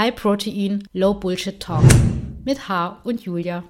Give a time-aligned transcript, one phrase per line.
[0.00, 1.84] High Protein, Low Bullshit Talk
[2.46, 3.64] mit H und Julia.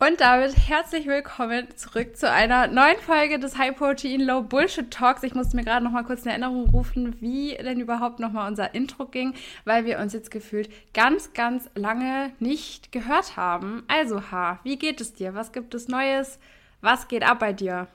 [0.00, 5.22] Und damit herzlich willkommen zurück zu einer neuen Folge des High Protein Low Bullshit Talks.
[5.22, 8.48] Ich musste mir gerade noch mal kurz eine Erinnerung rufen, wie denn überhaupt noch mal
[8.48, 13.84] unser Intro ging, weil wir uns jetzt gefühlt ganz, ganz lange nicht gehört haben.
[13.86, 15.34] Also H, wie geht es dir?
[15.34, 16.40] Was gibt es Neues?
[16.80, 17.86] Was geht ab bei dir?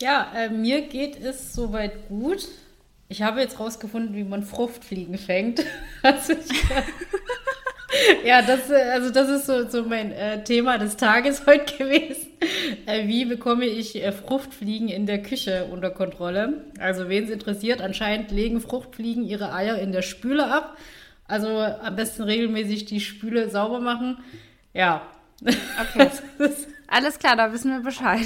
[0.00, 2.46] Ja, äh, mir geht es soweit gut.
[3.08, 5.64] Ich habe jetzt rausgefunden, wie man Fruchtfliegen fängt.
[6.02, 11.76] Also ich, ja, das, also das ist so, so mein äh, Thema des Tages heute
[11.76, 12.28] gewesen.
[12.86, 16.64] Äh, wie bekomme ich äh, Fruchtfliegen in der Küche unter Kontrolle?
[16.78, 20.76] Also wen es interessiert, anscheinend legen Fruchtfliegen ihre Eier in der Spüle ab.
[21.26, 24.18] Also am besten regelmäßig die Spüle sauber machen.
[24.74, 25.02] Ja.
[25.42, 26.08] Okay.
[26.88, 28.24] Alles klar, da wissen wir Bescheid.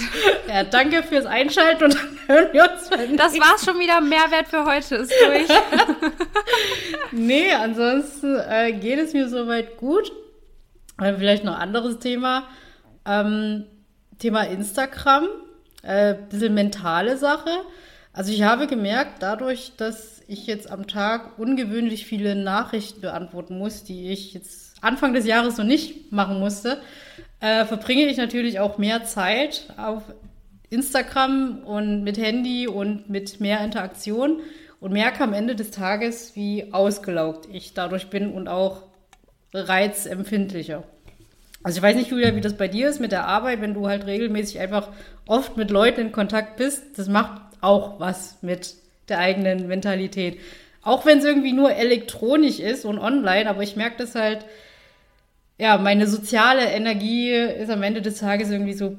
[0.49, 4.01] Ja, danke fürs Einschalten und dann hören wir uns beim Das war's schon wieder.
[4.01, 5.49] Mehrwert für heute ist durch.
[7.13, 10.13] nee, ansonsten äh, geht es mir soweit gut.
[11.01, 12.49] Äh, vielleicht noch ein anderes Thema.
[13.07, 13.65] Ähm,
[14.19, 15.29] Thema Instagram.
[15.83, 17.51] Äh, bisschen mentale Sache.
[18.13, 23.85] Also ich habe gemerkt, dadurch, dass ich jetzt am Tag ungewöhnlich viele Nachrichten beantworten muss,
[23.85, 26.80] die ich jetzt Anfang des Jahres noch nicht machen musste,
[27.41, 30.02] äh, verbringe ich natürlich auch mehr Zeit auf
[30.69, 34.41] Instagram und mit Handy und mit mehr Interaktion
[34.79, 38.83] und merke am Ende des Tages, wie ausgelaugt ich dadurch bin und auch
[39.52, 40.85] reizempfindlicher.
[41.63, 43.87] Also ich weiß nicht, Julia, wie das bei dir ist mit der Arbeit, wenn du
[43.88, 44.88] halt regelmäßig einfach
[45.27, 46.99] oft mit Leuten in Kontakt bist.
[46.99, 48.74] Das macht auch was mit
[49.09, 50.38] der eigenen Mentalität.
[50.83, 54.46] Auch wenn es irgendwie nur elektronisch ist und online, aber ich merke das halt,
[55.61, 58.99] ja, meine soziale Energie ist am Ende des Tages irgendwie so.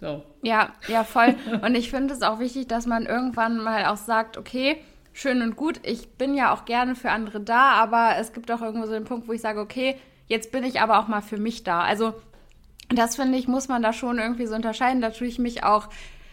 [0.00, 0.24] so.
[0.42, 1.36] Ja, ja, voll.
[1.62, 4.78] Und ich finde es auch wichtig, dass man irgendwann mal auch sagt, okay,
[5.12, 8.62] schön und gut, ich bin ja auch gerne für andere da, aber es gibt auch
[8.62, 9.96] irgendwo so den Punkt, wo ich sage, okay,
[10.28, 11.82] jetzt bin ich aber auch mal für mich da.
[11.82, 12.14] Also
[12.88, 15.02] das finde ich, muss man da schon irgendwie so unterscheiden.
[15.02, 15.90] Da tue ich mich auch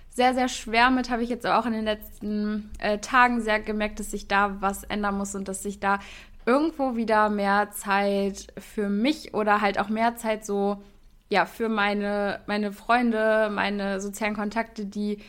[0.09, 3.99] sehr, sehr schwer mit, habe ich jetzt auch in den letzten äh, Tagen sehr gemerkt,
[3.99, 5.99] dass sich da was ändern muss und dass sich da
[6.45, 10.81] irgendwo wieder mehr Zeit für mich oder halt auch mehr Zeit so,
[11.29, 15.19] ja, für meine, meine Freunde, meine sozialen Kontakte, die,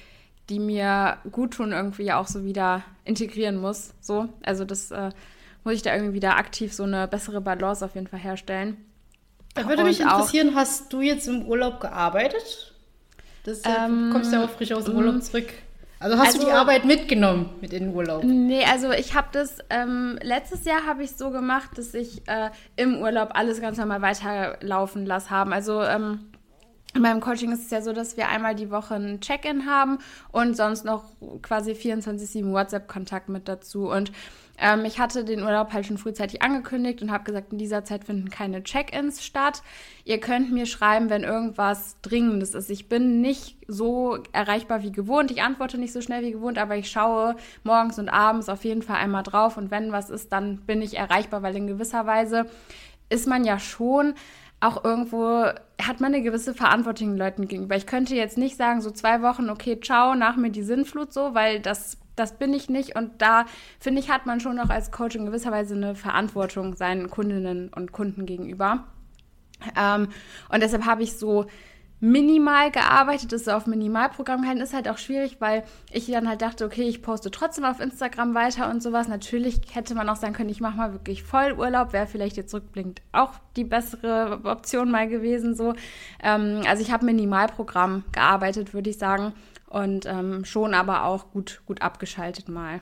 [0.48, 3.94] die mir gut tun, irgendwie auch so wieder integrieren muss.
[4.00, 5.10] So, also das äh,
[5.64, 8.76] muss ich da irgendwie wieder aktiv so eine bessere Balance auf jeden Fall herstellen.
[9.54, 12.74] Da würde Und mich interessieren, auch, hast du jetzt im Urlaub gearbeitet?
[13.44, 15.48] Das, ähm, du kommst ja auch frisch aus dem Urlaub mm, zurück.
[16.06, 18.22] Also hast also, du die also Arbeit mitgenommen mit in den Urlaub?
[18.22, 22.50] Nee, also ich habe das, ähm, letztes Jahr habe ich so gemacht, dass ich äh,
[22.76, 25.52] im Urlaub alles ganz normal weiterlaufen lassen haben.
[25.52, 26.30] Also ähm,
[26.94, 29.98] in meinem Coaching ist es ja so, dass wir einmal die Woche ein Check-in haben
[30.30, 31.10] und sonst noch
[31.42, 33.90] quasi 24-7 WhatsApp-Kontakt mit dazu.
[33.90, 34.12] Und
[34.58, 38.04] ähm, ich hatte den Urlaub halt schon frühzeitig angekündigt und habe gesagt, in dieser Zeit
[38.04, 39.62] finden keine Check-ins statt.
[40.04, 42.70] Ihr könnt mir schreiben, wenn irgendwas Dringendes ist.
[42.70, 45.30] Ich bin nicht so erreichbar wie gewohnt.
[45.30, 48.82] Ich antworte nicht so schnell wie gewohnt, aber ich schaue morgens und abends auf jeden
[48.82, 49.56] Fall einmal drauf.
[49.56, 52.46] Und wenn was ist, dann bin ich erreichbar, weil in gewisser Weise
[53.08, 54.14] ist man ja schon
[54.58, 55.44] auch irgendwo
[55.80, 57.76] hat man eine gewisse Verantwortung den Leuten gegenüber.
[57.76, 61.34] Ich könnte jetzt nicht sagen, so zwei Wochen, okay, ciao, nach mir die Sinnflut so,
[61.34, 62.96] weil das das bin ich nicht.
[62.96, 63.46] Und da,
[63.78, 67.68] finde ich, hat man schon noch als Coach in gewisser Weise eine Verantwortung seinen Kundinnen
[67.74, 68.84] und Kunden gegenüber.
[69.76, 70.08] Ähm,
[70.48, 71.46] und deshalb habe ich so
[71.98, 76.66] minimal gearbeitet, so auf Minimalprogramm gehalten, ist halt auch schwierig, weil ich dann halt dachte,
[76.66, 79.08] okay, ich poste trotzdem auf Instagram weiter und sowas.
[79.08, 82.52] Natürlich hätte man auch sagen können, ich mache mal wirklich voll Urlaub, wäre vielleicht jetzt
[82.52, 85.74] rückblickend auch die bessere Option mal gewesen so.
[86.22, 89.32] Ähm, also ich habe Minimalprogramm gearbeitet, würde ich sagen
[89.68, 92.80] und ähm, schon aber auch gut, gut abgeschaltet mal.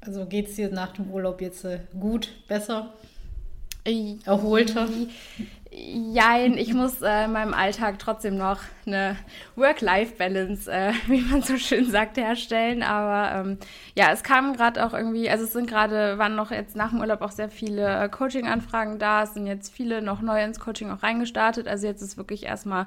[0.00, 2.92] Also geht es dir nach dem Urlaub jetzt äh, gut, besser,
[4.24, 4.88] erholter?
[5.70, 9.16] Jein, ich muss äh, in meinem Alltag trotzdem noch eine
[9.54, 12.82] Work-Life-Balance, äh, wie man so schön sagt, herstellen.
[12.82, 13.58] Aber ähm,
[13.94, 17.00] ja, es kam gerade auch irgendwie, also es sind gerade, waren noch jetzt nach dem
[17.00, 19.24] Urlaub auch sehr viele äh, Coaching-Anfragen da.
[19.24, 21.68] Es sind jetzt viele noch neu ins Coaching auch reingestartet.
[21.68, 22.86] Also jetzt ist wirklich erstmal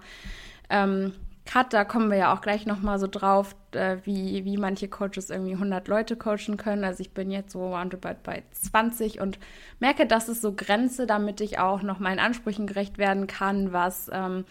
[0.71, 1.13] ähm,
[1.45, 5.29] Cut, da kommen wir ja auch gleich nochmal so drauf, äh, wie, wie manche Coaches
[5.29, 6.83] irgendwie 100 Leute coachen können.
[6.83, 9.39] Also ich bin jetzt so roundabout bei 20 und
[9.79, 14.09] merke, das ist so Grenze, damit ich auch noch meinen Ansprüchen gerecht werden kann, was
[14.13, 14.45] ähm,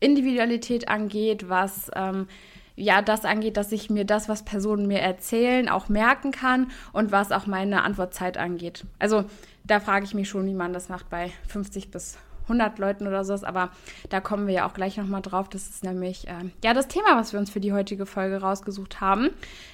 [0.00, 2.28] Individualität angeht, was ähm,
[2.76, 7.10] ja das angeht, dass ich mir das, was Personen mir erzählen, auch merken kann und
[7.10, 8.84] was auch meine Antwortzeit angeht.
[8.98, 9.24] Also
[9.64, 13.24] da frage ich mich schon, wie man das macht bei 50 bis 100 Leuten oder
[13.24, 13.70] sowas, aber
[14.08, 15.48] da kommen wir ja auch gleich nochmal drauf.
[15.48, 19.00] Das ist nämlich äh, ja das Thema, was wir uns für die heutige Folge rausgesucht
[19.00, 19.30] haben.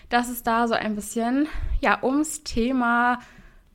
[0.08, 1.48] Das ist da so ein bisschen
[1.80, 3.18] ja ums Thema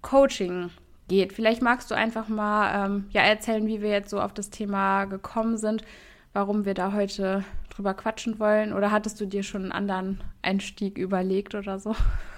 [0.01, 0.69] Coaching
[1.07, 1.34] geht.
[1.34, 5.06] Vielleicht magst du einfach mal ähm, ja, erzählen, wie wir jetzt so auf das Thema
[5.06, 5.84] gekommen sind,
[6.34, 7.44] warum wir da heute
[7.80, 8.74] drüber quatschen wollen?
[8.74, 11.96] Oder hattest du dir schon einen anderen Einstieg überlegt oder so?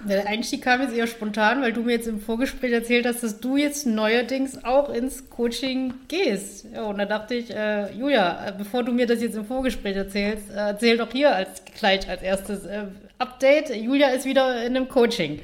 [0.07, 3.39] Der Einstieg kam jetzt eher spontan, weil du mir jetzt im Vorgespräch erzählt hast, dass
[3.39, 6.67] du jetzt neuerdings auch ins Coaching gehst.
[6.71, 9.95] Ja, und da dachte ich, äh, Julia, äh, bevor du mir das jetzt im Vorgespräch
[9.95, 12.85] erzählst, äh, erzähl doch hier als gleich als erstes äh,
[13.17, 13.75] Update.
[13.75, 15.39] Julia ist wieder in einem Coaching.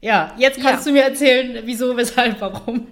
[0.00, 0.92] Ja, jetzt kannst ja.
[0.92, 2.86] du mir erzählen, wieso, weshalb, warum.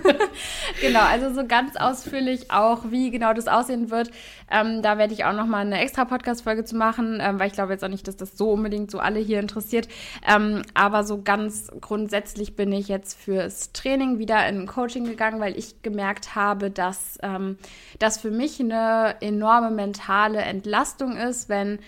[0.80, 4.12] genau, also so ganz ausführlich auch, wie genau das aussehen wird.
[4.48, 7.72] Ähm, da werde ich auch nochmal eine extra Podcast-Folge zu machen, ähm, weil ich glaube
[7.72, 9.88] jetzt auch nicht, dass das so unbedingt so alle hier interessiert.
[10.24, 15.58] Ähm, aber so ganz grundsätzlich bin ich jetzt fürs Training wieder in Coaching gegangen, weil
[15.58, 17.58] ich gemerkt habe, dass ähm,
[17.98, 21.80] das für mich eine enorme mentale Entlastung ist, wenn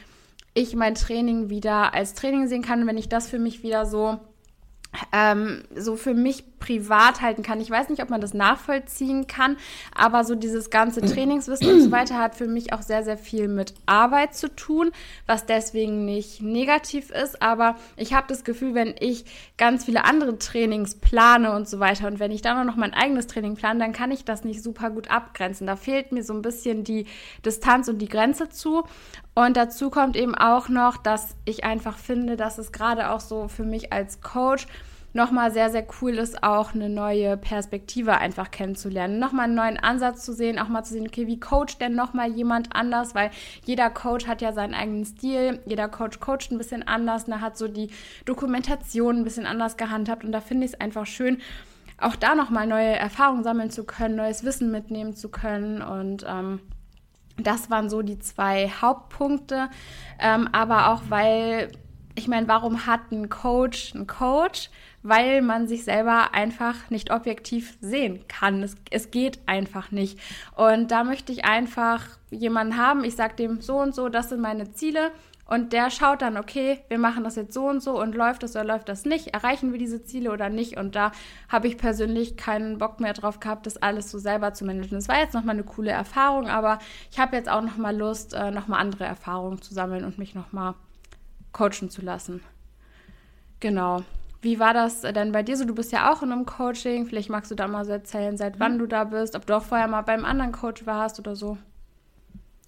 [0.53, 4.19] ich mein Training wieder als Training sehen kann, wenn ich das für mich wieder so
[5.13, 7.61] ähm, so für mich privat halten kann.
[7.61, 9.57] Ich weiß nicht, ob man das nachvollziehen kann,
[9.97, 13.49] aber so dieses ganze Trainingswissen und so weiter hat für mich auch sehr, sehr viel
[13.49, 14.93] mit Arbeit zu tun,
[15.27, 17.43] was deswegen nicht negativ ist.
[17.43, 19.25] Aber ich habe das Gefühl, wenn ich
[19.59, 23.27] ganz viele andere Trainings plane und so weiter und wenn ich dann noch mein eigenes
[23.27, 25.67] Training plane, dann kann ich das nicht super gut abgrenzen.
[25.67, 27.07] Da fehlt mir so ein bisschen die
[27.45, 28.85] Distanz und die Grenze zu.
[29.35, 33.49] Und dazu kommt eben auch noch, dass ich einfach finde, dass es gerade auch so
[33.49, 34.67] für mich als Coach
[35.15, 39.19] nochmal sehr, sehr cool ist, auch eine neue Perspektive einfach kennenzulernen.
[39.19, 42.31] Nochmal einen neuen Ansatz zu sehen, auch mal zu sehen, okay, wie coacht denn nochmal
[42.31, 43.15] jemand anders?
[43.15, 43.31] Weil
[43.65, 47.59] jeder Coach hat ja seinen eigenen Stil, jeder Coach coacht ein bisschen anders, da hat
[47.59, 47.91] so die
[48.25, 51.41] Dokumentation ein bisschen anders gehandhabt und da finde ich es einfach schön,
[51.99, 56.61] auch da nochmal neue Erfahrungen sammeln zu können, neues Wissen mitnehmen zu können und ähm,
[57.47, 59.69] das waren so die zwei Hauptpunkte,
[60.19, 61.73] ähm, aber auch weil,
[62.15, 64.71] ich meine, warum hat ein Coach einen Coach?
[65.05, 68.63] Weil man sich selber einfach nicht objektiv sehen kann.
[68.63, 70.19] Es, es geht einfach nicht.
[70.55, 74.41] Und da möchte ich einfach jemanden haben, ich sage dem so und so, das sind
[74.41, 75.11] meine Ziele
[75.53, 78.57] und der schaut dann, okay, wir machen das jetzt so und so und läuft das
[78.57, 79.35] oder läuft das nicht?
[79.35, 80.79] Erreichen wir diese Ziele oder nicht?
[80.79, 81.13] Und da
[81.51, 84.97] habe ich persönlich keinen Bock mehr drauf gehabt, das alles so selber zu managen.
[84.97, 86.79] Das war jetzt nochmal eine coole Erfahrung, aber
[87.11, 90.73] ich habe jetzt auch nochmal Lust, äh, nochmal andere Erfahrungen zu sammeln und mich nochmal
[91.53, 92.43] coachen zu lassen.
[93.61, 94.05] Genau.
[94.41, 95.67] Wie war das denn bei dir so?
[95.67, 97.05] Du bist ja auch in einem Coaching.
[97.05, 98.79] Vielleicht magst du da mal so erzählen, seit wann mhm.
[98.79, 101.59] du da bist, ob du auch vorher mal beim anderen Coach warst oder so.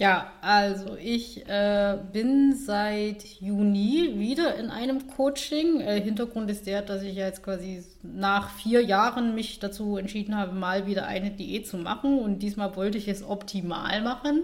[0.00, 5.80] Ja, also ich äh, bin seit Juni wieder in einem Coaching.
[5.80, 10.52] Äh, Hintergrund ist der, dass ich jetzt quasi nach vier Jahren mich dazu entschieden habe,
[10.52, 12.18] mal wieder eine Diät zu machen.
[12.18, 14.42] Und diesmal wollte ich es optimal machen,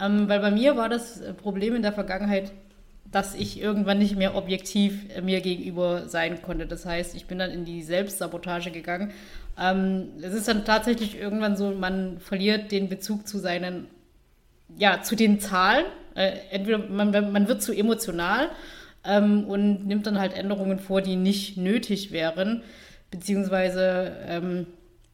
[0.00, 2.52] ähm, weil bei mir war das Problem in der Vergangenheit,
[3.10, 6.66] dass ich irgendwann nicht mehr objektiv äh, mir gegenüber sein konnte.
[6.66, 9.10] Das heißt, ich bin dann in die Selbstsabotage gegangen.
[9.58, 13.88] Ähm, es ist dann tatsächlich irgendwann so, man verliert den Bezug zu seinen
[14.78, 15.84] ja, zu den Zahlen.
[16.14, 18.48] Äh, entweder man, man wird zu emotional
[19.04, 22.62] ähm, und nimmt dann halt Änderungen vor, die nicht nötig wären.
[23.10, 24.66] Beziehungsweise ähm,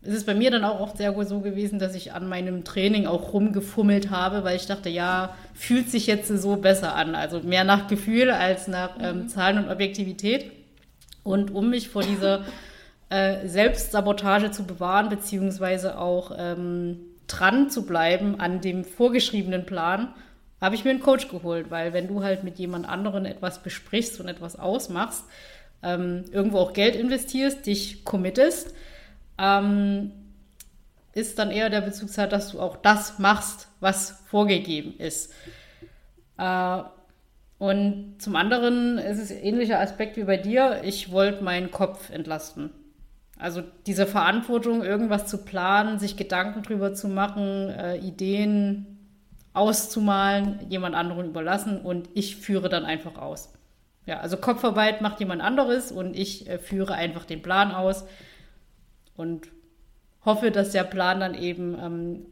[0.03, 2.65] es ist bei mir dann auch oft sehr gut so gewesen, dass ich an meinem
[2.65, 7.15] Training auch rumgefummelt habe, weil ich dachte, ja, fühlt sich jetzt so besser an.
[7.15, 9.29] Also mehr nach Gefühl als nach ähm, mhm.
[9.29, 10.53] Zahlen und Objektivität.
[11.23, 12.47] Und um mich vor dieser
[13.11, 17.01] äh, Selbstsabotage zu bewahren, beziehungsweise auch ähm,
[17.31, 20.15] dran zu bleiben an dem vorgeschriebenen Plan,
[20.61, 24.21] habe ich mir einen Coach geholt, weil wenn du halt mit jemand anderen etwas besprichst
[24.21, 25.25] und etwas ausmachst,
[25.83, 28.75] ähm, irgendwo auch Geld investierst, dich committest,
[29.39, 30.13] ähm,
[31.13, 35.33] ist dann eher der Bezugszeit, dass du auch das machst, was vorgegeben ist.
[36.37, 36.83] Äh,
[37.59, 40.81] und zum anderen ist es ähnlicher Aspekt wie bei dir.
[40.83, 42.71] Ich wollte meinen Kopf entlasten.
[43.41, 48.99] Also diese Verantwortung, irgendwas zu planen, sich Gedanken drüber zu machen, äh, Ideen
[49.53, 53.53] auszumalen, jemand anderen überlassen und ich führe dann einfach aus.
[54.07, 58.05] Ja, also Kopfarbeit macht jemand anderes und ich äh, führe einfach den Plan aus
[59.17, 59.49] und
[60.25, 62.27] hoffe, dass der Plan dann eben ähm,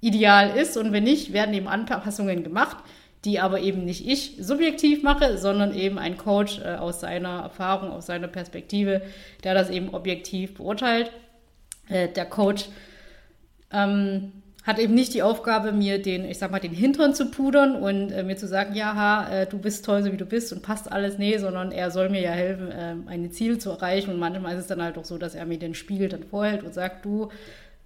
[0.00, 2.78] ideal ist und wenn nicht, werden eben Anpassungen gemacht
[3.24, 7.90] die aber eben nicht ich subjektiv mache, sondern eben ein Coach äh, aus seiner Erfahrung,
[7.90, 9.02] aus seiner Perspektive,
[9.42, 11.10] der das eben objektiv beurteilt.
[11.88, 12.66] Äh, der Coach
[13.72, 14.32] ähm,
[14.64, 18.10] hat eben nicht die Aufgabe, mir den, ich sag mal, den Hintern zu pudern und
[18.10, 20.90] äh, mir zu sagen, ja, äh, du bist toll, so wie du bist und passt
[20.90, 24.10] alles, nee, sondern er soll mir ja helfen, äh, eine Ziel zu erreichen.
[24.10, 26.62] Und manchmal ist es dann halt auch so, dass er mir den Spiegel dann vorhält
[26.62, 27.28] und sagt, du,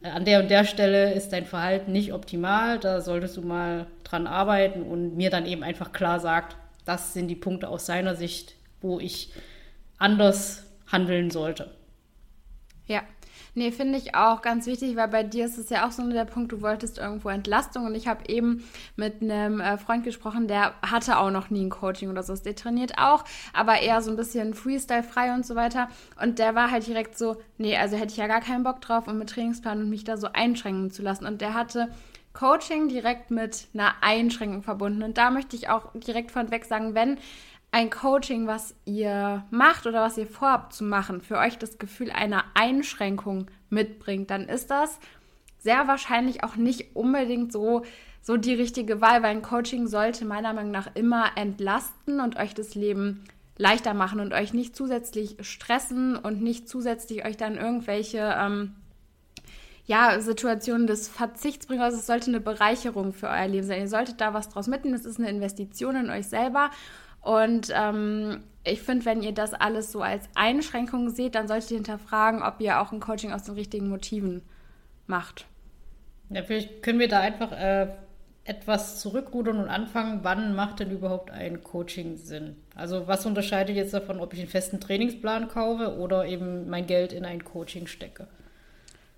[0.03, 4.27] an der und der Stelle ist dein Verhalten nicht optimal, da solltest du mal dran
[4.27, 8.55] arbeiten und mir dann eben einfach klar sagt, das sind die Punkte aus seiner Sicht,
[8.81, 9.33] wo ich
[9.99, 11.75] anders handeln sollte.
[12.87, 13.03] Ja,
[13.59, 16.25] Nee, finde ich auch ganz wichtig, weil bei dir ist es ja auch so der
[16.25, 18.63] Punkt, du wolltest irgendwo Entlastung und ich habe eben
[18.95, 22.37] mit einem äh, Freund gesprochen, der hatte auch noch nie ein Coaching oder so.
[22.37, 25.89] Der trainiert auch, aber eher so ein bisschen Freestyle-frei und so weiter.
[26.23, 29.09] Und der war halt direkt so, nee, also hätte ich ja gar keinen Bock drauf,
[29.09, 31.27] um mit Trainingsplan und mich da so einschränken zu lassen.
[31.27, 31.89] Und der hatte
[32.35, 35.03] Coaching direkt mit einer Einschränkung verbunden.
[35.03, 37.19] Und da möchte ich auch direkt von weg sagen, wenn
[37.71, 42.11] ein Coaching, was ihr macht oder was ihr vorhabt zu machen, für euch das Gefühl
[42.11, 44.99] einer Einschränkung mitbringt, dann ist das
[45.59, 47.85] sehr wahrscheinlich auch nicht unbedingt so,
[48.23, 52.55] so die richtige Wahl, weil ein Coaching sollte meiner Meinung nach immer entlasten und euch
[52.55, 53.25] das Leben
[53.59, 58.77] leichter machen und euch nicht zusätzlich stressen und nicht zusätzlich euch dann irgendwelche ähm,
[59.85, 61.83] ja, Situationen des Verzichts bringen.
[61.83, 63.81] Also es sollte eine Bereicherung für euer Leben sein.
[63.81, 64.95] Ihr solltet da was draus mitnehmen.
[64.95, 66.71] Es ist eine Investition in euch selber
[67.23, 71.77] und ähm, ich finde, wenn ihr das alles so als Einschränkung seht, dann solltet ihr
[71.79, 74.43] hinterfragen, ob ihr auch ein Coaching aus den richtigen Motiven
[75.07, 75.47] macht.
[76.31, 77.89] Ja, vielleicht können wir da einfach äh,
[78.45, 82.57] etwas zurückrudern und anfangen, wann macht denn überhaupt ein Coaching Sinn?
[82.75, 87.13] Also was unterscheidet jetzt davon, ob ich einen festen Trainingsplan kaufe oder eben mein Geld
[87.13, 88.27] in ein Coaching stecke?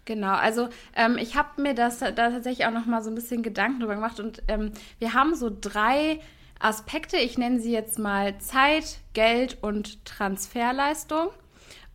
[0.04, 3.42] Genau, also ähm, ich habe mir das da tatsächlich auch noch mal so ein bisschen
[3.42, 6.18] Gedanken drüber gemacht und ähm, wir haben so drei
[6.60, 7.16] Aspekte.
[7.16, 11.30] Ich nenne sie jetzt mal Zeit, Geld und Transferleistung.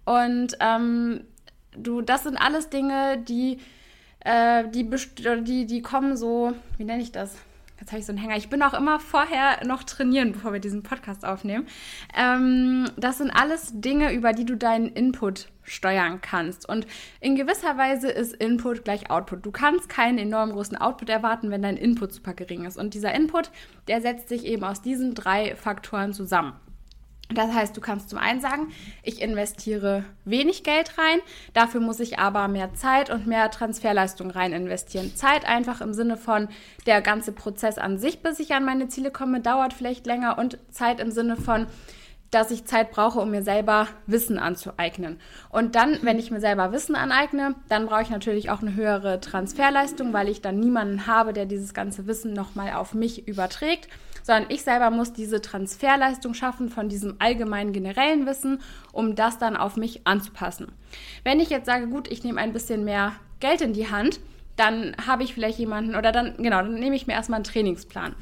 [0.03, 1.21] Und ähm,
[1.75, 3.59] du, das sind alles Dinge, die,
[4.19, 4.89] äh, die,
[5.43, 7.35] die, die kommen so, wie nenne ich das?
[7.79, 8.37] Jetzt habe ich so einen Hänger.
[8.37, 11.67] Ich bin auch immer vorher noch trainieren, bevor wir diesen Podcast aufnehmen.
[12.17, 16.69] Ähm, das sind alles Dinge, über die du deinen Input steuern kannst.
[16.69, 16.87] Und
[17.19, 19.45] in gewisser Weise ist Input gleich Output.
[19.45, 22.77] Du kannst keinen enorm großen Output erwarten, wenn dein Input super gering ist.
[22.77, 23.51] Und dieser Input,
[23.87, 26.53] der setzt sich eben aus diesen drei Faktoren zusammen.
[27.33, 31.19] Das heißt, du kannst zum einen sagen, ich investiere wenig Geld rein,
[31.53, 35.15] dafür muss ich aber mehr Zeit und mehr Transferleistung rein investieren.
[35.15, 36.47] Zeit einfach im Sinne von
[36.85, 40.59] der ganze Prozess an sich, bis ich an meine Ziele komme, dauert vielleicht länger und
[40.69, 41.65] Zeit im Sinne von,
[42.29, 45.19] dass ich Zeit brauche, um mir selber Wissen anzueignen.
[45.49, 49.19] Und dann, wenn ich mir selber Wissen aneigne, dann brauche ich natürlich auch eine höhere
[49.19, 53.87] Transferleistung, weil ich dann niemanden habe, der dieses ganze Wissen nochmal auf mich überträgt
[54.25, 58.59] sondern ich selber muss diese Transferleistung schaffen von diesem allgemeinen generellen Wissen,
[58.91, 60.71] um das dann auf mich anzupassen.
[61.23, 64.19] Wenn ich jetzt sage, gut, ich nehme ein bisschen mehr Geld in die Hand,
[64.55, 68.15] dann habe ich vielleicht jemanden oder dann, genau, dann nehme ich mir erstmal einen Trainingsplan.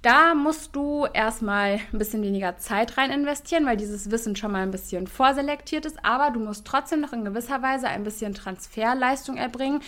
[0.00, 4.62] Da musst du erstmal ein bisschen weniger Zeit rein investieren, weil dieses Wissen schon mal
[4.62, 9.36] ein bisschen vorselektiert ist, aber du musst trotzdem noch in gewisser Weise ein bisschen Transferleistung
[9.36, 9.80] erbringen,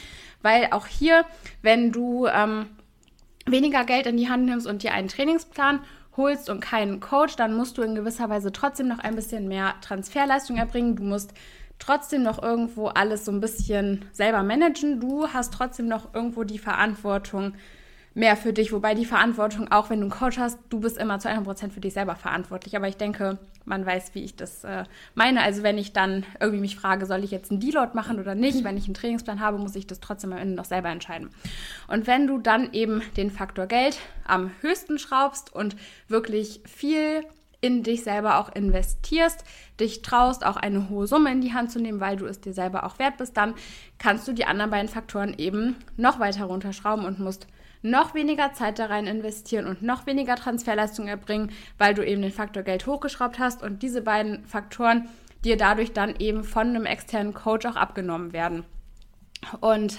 [0.42, 1.24] weil auch hier,
[1.62, 2.66] wenn du ähm,
[3.46, 5.80] weniger Geld in die Hand nimmst und dir einen Trainingsplan
[6.16, 9.74] holst und keinen Coach, dann musst du in gewisser Weise trotzdem noch ein bisschen mehr
[9.80, 10.96] Transferleistung erbringen.
[10.96, 11.32] Du musst
[11.78, 15.00] trotzdem noch irgendwo alles so ein bisschen selber managen.
[15.00, 17.54] Du hast trotzdem noch irgendwo die Verantwortung,
[18.14, 18.72] mehr für dich.
[18.72, 21.80] Wobei die Verantwortung, auch wenn du einen Coach hast, du bist immer zu 100% für
[21.80, 22.76] dich selber verantwortlich.
[22.76, 25.42] Aber ich denke, man weiß, wie ich das äh, meine.
[25.42, 28.62] Also wenn ich dann irgendwie mich frage, soll ich jetzt einen Deload machen oder nicht,
[28.64, 31.30] wenn ich einen Trainingsplan habe, muss ich das trotzdem am Ende noch selber entscheiden.
[31.88, 35.76] Und wenn du dann eben den Faktor Geld am höchsten schraubst und
[36.08, 37.24] wirklich viel
[37.60, 39.42] in dich selber auch investierst,
[39.80, 42.52] dich traust, auch eine hohe Summe in die Hand zu nehmen, weil du es dir
[42.52, 43.54] selber auch wert bist, dann
[43.98, 47.46] kannst du die anderen beiden Faktoren eben noch weiter runterschrauben und musst
[47.82, 52.32] noch weniger Zeit da rein investieren und noch weniger Transferleistung erbringen, weil du eben den
[52.32, 55.08] Faktor Geld hochgeschraubt hast und diese beiden Faktoren
[55.44, 58.64] dir dadurch dann eben von einem externen Coach auch abgenommen werden.
[59.60, 59.98] Und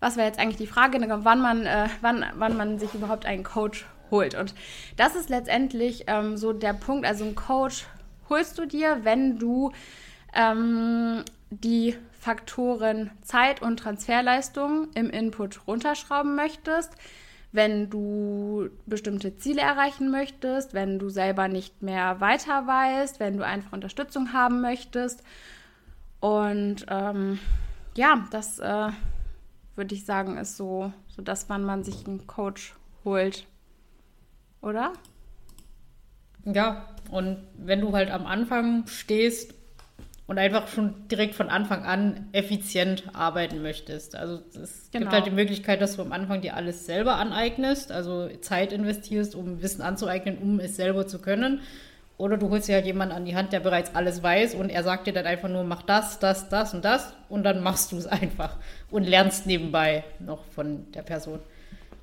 [0.00, 3.44] was wäre jetzt eigentlich die Frage, wann man, äh, wann, wann man sich überhaupt einen
[3.44, 4.34] Coach holt?
[4.34, 4.54] Und
[4.96, 7.06] das ist letztendlich ähm, so der Punkt.
[7.06, 7.86] Also einen Coach
[8.28, 9.72] holst du dir, wenn du
[10.34, 16.92] ähm, die Faktoren Zeit und Transferleistung im Input runterschrauben möchtest,
[17.52, 23.44] wenn du bestimmte Ziele erreichen möchtest, wenn du selber nicht mehr weiter weißt, wenn du
[23.44, 25.22] einfach Unterstützung haben möchtest.
[26.20, 27.38] Und ähm,
[27.96, 28.90] ja, das äh,
[29.76, 33.46] würde ich sagen, ist so, so das, wann man sich einen Coach holt.
[34.60, 34.92] Oder?
[36.46, 39.54] Ja, und wenn du halt am Anfang stehst
[40.26, 44.16] und einfach schon direkt von Anfang an effizient arbeiten möchtest.
[44.16, 45.04] Also es genau.
[45.04, 49.34] gibt halt die Möglichkeit, dass du am Anfang dir alles selber aneignest, also Zeit investierst,
[49.34, 51.60] um Wissen anzueignen, um es selber zu können.
[52.18, 54.82] Oder du holst dir halt jemanden an die Hand, der bereits alles weiß und er
[54.82, 57.96] sagt dir dann einfach nur, mach das, das, das und das und dann machst du
[57.96, 58.56] es einfach
[58.90, 61.40] und lernst nebenbei noch von der Person.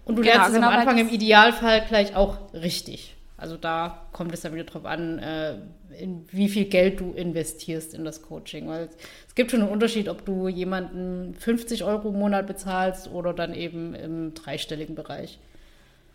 [0.05, 3.12] Und du genau, lernst es genau, am Anfang im Idealfall gleich auch richtig.
[3.37, 5.55] Also da kommt es dann wieder drauf an, äh,
[5.99, 8.67] in wie viel Geld du investierst in das Coaching.
[8.67, 8.89] Weil
[9.27, 13.53] es gibt schon einen Unterschied, ob du jemanden 50 Euro im Monat bezahlst oder dann
[13.53, 15.39] eben im dreistelligen Bereich.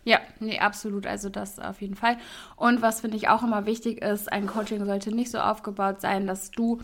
[0.05, 1.05] Ja, nee, absolut.
[1.05, 2.17] Also das auf jeden Fall.
[2.55, 6.25] Und was finde ich auch immer wichtig ist, ein Coaching sollte nicht so aufgebaut sein,
[6.25, 6.79] dass du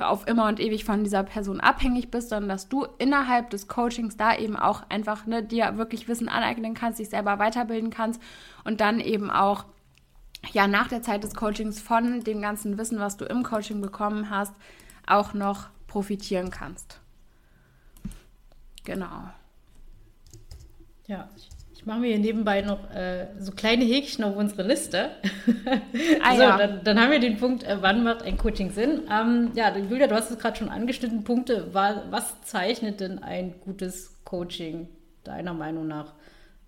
[0.00, 4.16] auf immer und ewig von dieser Person abhängig bist, sondern dass du innerhalb des Coachings
[4.16, 8.20] da eben auch einfach ne, dir wirklich Wissen aneignen kannst, dich selber weiterbilden kannst
[8.64, 9.64] und dann eben auch
[10.52, 14.30] ja nach der Zeit des Coachings von dem ganzen Wissen, was du im Coaching bekommen
[14.30, 14.54] hast,
[15.06, 17.00] auch noch profitieren kannst.
[18.84, 19.30] Genau.
[21.06, 21.48] Ja, ich
[21.84, 25.10] machen wir hier nebenbei noch äh, so kleine Häkchen auf unsere Liste.
[26.22, 26.56] Ah, so, ja.
[26.56, 29.02] dann, dann, haben wir den Punkt, äh, wann macht ein Coaching Sinn?
[29.10, 31.68] Ähm, ja, Julia, du hast es gerade schon angeschnitten, Punkte.
[31.72, 34.88] Was zeichnet denn ein gutes Coaching
[35.24, 36.14] deiner Meinung nach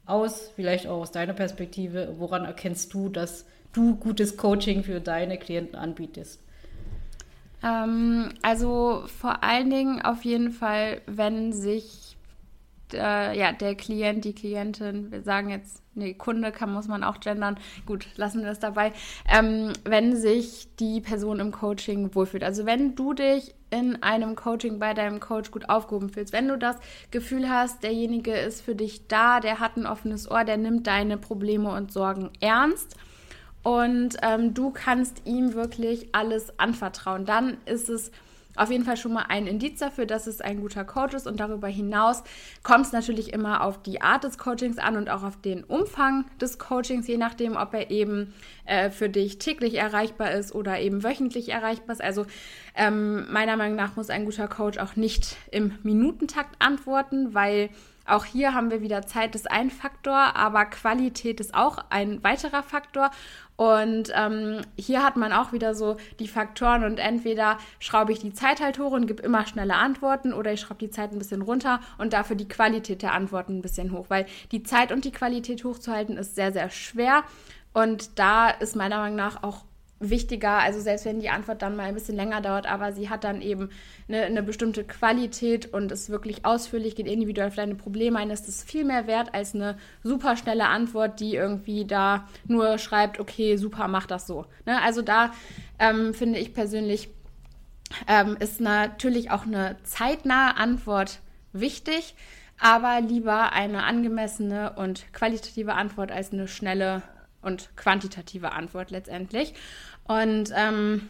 [0.07, 0.51] aus?
[0.55, 2.15] Vielleicht auch aus deiner Perspektive.
[2.19, 6.41] Woran erkennst du, dass du gutes Coaching für deine Klienten anbietest?
[7.63, 12.08] Ähm, also vor allen Dingen auf jeden Fall, wenn sich
[12.95, 17.21] äh, ja, der Klient, die Klientin, wir sagen jetzt, nee, Kunde kann, muss man auch
[17.21, 17.59] gendern.
[17.87, 18.93] Gut, lassen wir es dabei.
[19.29, 22.45] Ähm, wenn sich die Person im Coaching wohlfühlt.
[22.45, 26.57] Also wenn du dich in einem Coaching bei deinem Coach gut aufgehoben fühlst, wenn du
[26.57, 26.77] das
[27.11, 31.19] Gefühl hast, derjenige ist für dich da, der hat ein offenes Ohr, der nimmt deine
[31.19, 32.97] Probleme und Sorgen ernst
[33.63, 38.11] und ähm, du kannst ihm wirklich alles anvertrauen, dann ist es
[38.59, 41.27] auf jeden Fall schon mal ein Indiz dafür, dass es ein guter Coach ist.
[41.27, 42.23] Und darüber hinaus
[42.63, 46.25] kommt es natürlich immer auf die Art des Coachings an und auch auf den Umfang
[46.41, 48.35] des Coachings, je nachdem, ob er eben
[48.65, 52.03] äh, für dich täglich erreichbar ist oder eben wöchentlich erreichbar ist.
[52.03, 52.27] Also
[52.75, 57.71] ähm, meiner Meinung nach muss ein guter Coach auch nicht im Minutentakt antworten, weil
[58.09, 62.63] auch hier haben wir wieder Zeit ist ein Faktor, aber Qualität ist auch ein weiterer
[62.63, 63.11] Faktor.
[63.59, 68.33] Und ähm, hier hat man auch wieder so die Faktoren und entweder schraube ich die
[68.33, 71.43] Zeit halt hoch und gebe immer schnelle Antworten oder ich schraube die Zeit ein bisschen
[71.43, 75.11] runter und dafür die Qualität der Antworten ein bisschen hoch, weil die Zeit und die
[75.11, 77.25] Qualität hochzuhalten ist sehr, sehr schwer.
[77.75, 79.65] Und da ist meiner Meinung nach auch
[80.01, 83.25] wichtiger, also selbst wenn die Antwort dann mal ein bisschen länger dauert, aber sie hat
[83.25, 83.71] dann eben
[84.09, 88.47] eine, eine bestimmte Qualität und ist wirklich ausführlich, geht individuell auf deine Probleme ein, ist
[88.47, 93.57] das viel mehr wert als eine super schnelle Antwort, die irgendwie da nur schreibt, okay,
[93.57, 94.47] super, mach das so.
[94.67, 94.81] Ne?
[94.83, 95.33] Also da
[95.79, 97.11] ähm, finde ich persönlich,
[98.07, 101.21] ähm, ist natürlich auch eine zeitnahe Antwort
[101.53, 102.15] wichtig,
[102.61, 107.03] aber lieber eine angemessene und qualitative Antwort als eine schnelle
[107.49, 109.55] und quantitative Antwort letztendlich.
[110.07, 111.09] Und ähm,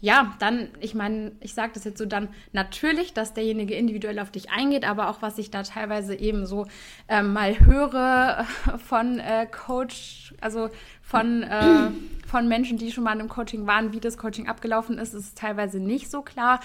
[0.00, 4.30] ja, dann, ich meine, ich sage das jetzt so dann natürlich, dass derjenige individuell auf
[4.30, 6.66] dich eingeht, aber auch was ich da teilweise eben so
[7.08, 8.44] ähm, mal höre
[8.86, 10.68] von äh, Coach, also
[11.06, 11.90] von, äh,
[12.26, 15.78] von Menschen, die schon mal einem Coaching waren, wie das Coaching abgelaufen ist, ist teilweise
[15.78, 16.58] nicht so klar,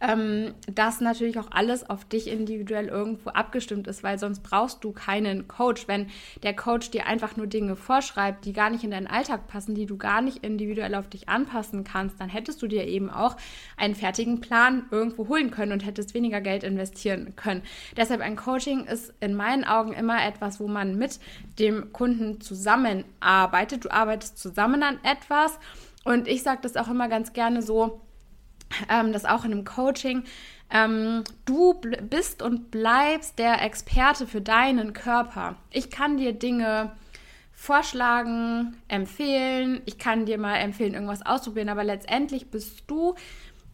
[0.00, 4.92] ähm, dass natürlich auch alles auf dich individuell irgendwo abgestimmt ist, weil sonst brauchst du
[4.92, 5.88] keinen Coach.
[5.88, 6.08] Wenn
[6.42, 9.86] der Coach dir einfach nur Dinge vorschreibt, die gar nicht in deinen Alltag passen, die
[9.86, 13.36] du gar nicht individuell auf dich anpassen kannst, dann hättest du dir eben auch
[13.78, 17.62] einen fertigen Plan irgendwo holen können und hättest weniger Geld investieren können.
[17.96, 21.18] Deshalb ein Coaching ist in meinen Augen immer etwas, wo man mit
[21.58, 25.58] dem Kunden zusammenarbeitet du arbeitest zusammen an etwas.
[26.04, 28.00] Und ich sage das auch immer ganz gerne so,
[28.90, 30.24] ähm, dass auch in einem Coaching,
[30.70, 35.56] ähm, du bist und bleibst der Experte für deinen Körper.
[35.70, 36.92] Ich kann dir Dinge
[37.52, 43.14] vorschlagen, empfehlen, ich kann dir mal empfehlen, irgendwas ausprobieren, aber letztendlich bist du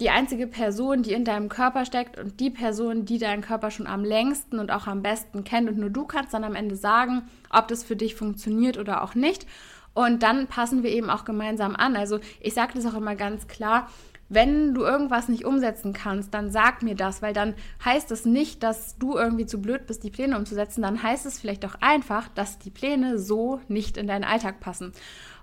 [0.00, 3.86] die einzige Person, die in deinem Körper steckt und die Person, die deinen Körper schon
[3.86, 5.68] am längsten und auch am besten kennt.
[5.68, 9.14] Und nur du kannst dann am Ende sagen, ob das für dich funktioniert oder auch
[9.14, 9.46] nicht.
[9.94, 11.96] Und dann passen wir eben auch gemeinsam an.
[11.96, 13.88] Also ich sage das auch immer ganz klar.
[14.28, 18.62] Wenn du irgendwas nicht umsetzen kannst, dann sag mir das, weil dann heißt es nicht,
[18.62, 20.82] dass du irgendwie zu blöd bist, die Pläne umzusetzen.
[20.82, 24.92] Dann heißt es vielleicht auch einfach, dass die Pläne so nicht in deinen Alltag passen.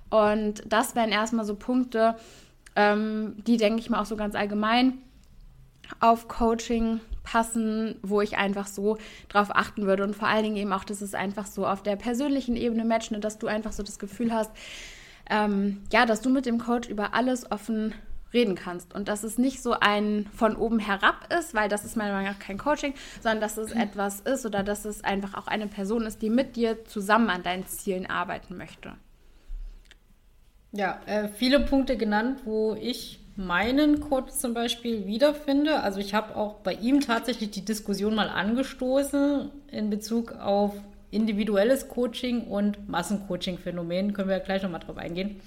[0.09, 2.15] Und das wären erstmal so Punkte,
[2.77, 4.99] ähm, die, denke ich mal, auch so ganz allgemein
[5.99, 10.03] auf Coaching passen, wo ich einfach so drauf achten würde.
[10.03, 13.11] Und vor allen Dingen eben auch, dass es einfach so auf der persönlichen Ebene matcht
[13.11, 14.51] und dass du einfach so das Gefühl hast,
[15.29, 17.93] ähm, ja, dass du mit dem Coach über alles offen
[18.33, 18.95] reden kannst.
[18.95, 22.31] Und dass es nicht so ein von oben herab ist, weil das ist meiner Meinung
[22.31, 26.05] nach kein Coaching, sondern dass es etwas ist oder dass es einfach auch eine Person
[26.05, 28.93] ist, die mit dir zusammen an deinen Zielen arbeiten möchte.
[30.71, 35.81] Ja, äh, viele Punkte genannt, wo ich meinen Code zum Beispiel wiederfinde.
[35.81, 40.73] Also ich habe auch bei ihm tatsächlich die Diskussion mal angestoßen in Bezug auf
[41.11, 44.13] individuelles Coaching und Massencoaching-Phänomen.
[44.13, 45.39] Können wir gleich nochmal drauf eingehen.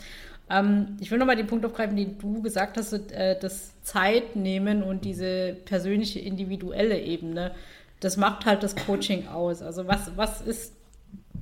[0.49, 4.85] Ähm, ich will nochmal den Punkt aufgreifen, den du gesagt hast, äh, das Zeit nehmen
[4.85, 7.51] und diese persönliche, individuelle Ebene.
[7.99, 9.63] Das macht halt das Coaching aus.
[9.63, 10.75] Also was, was ist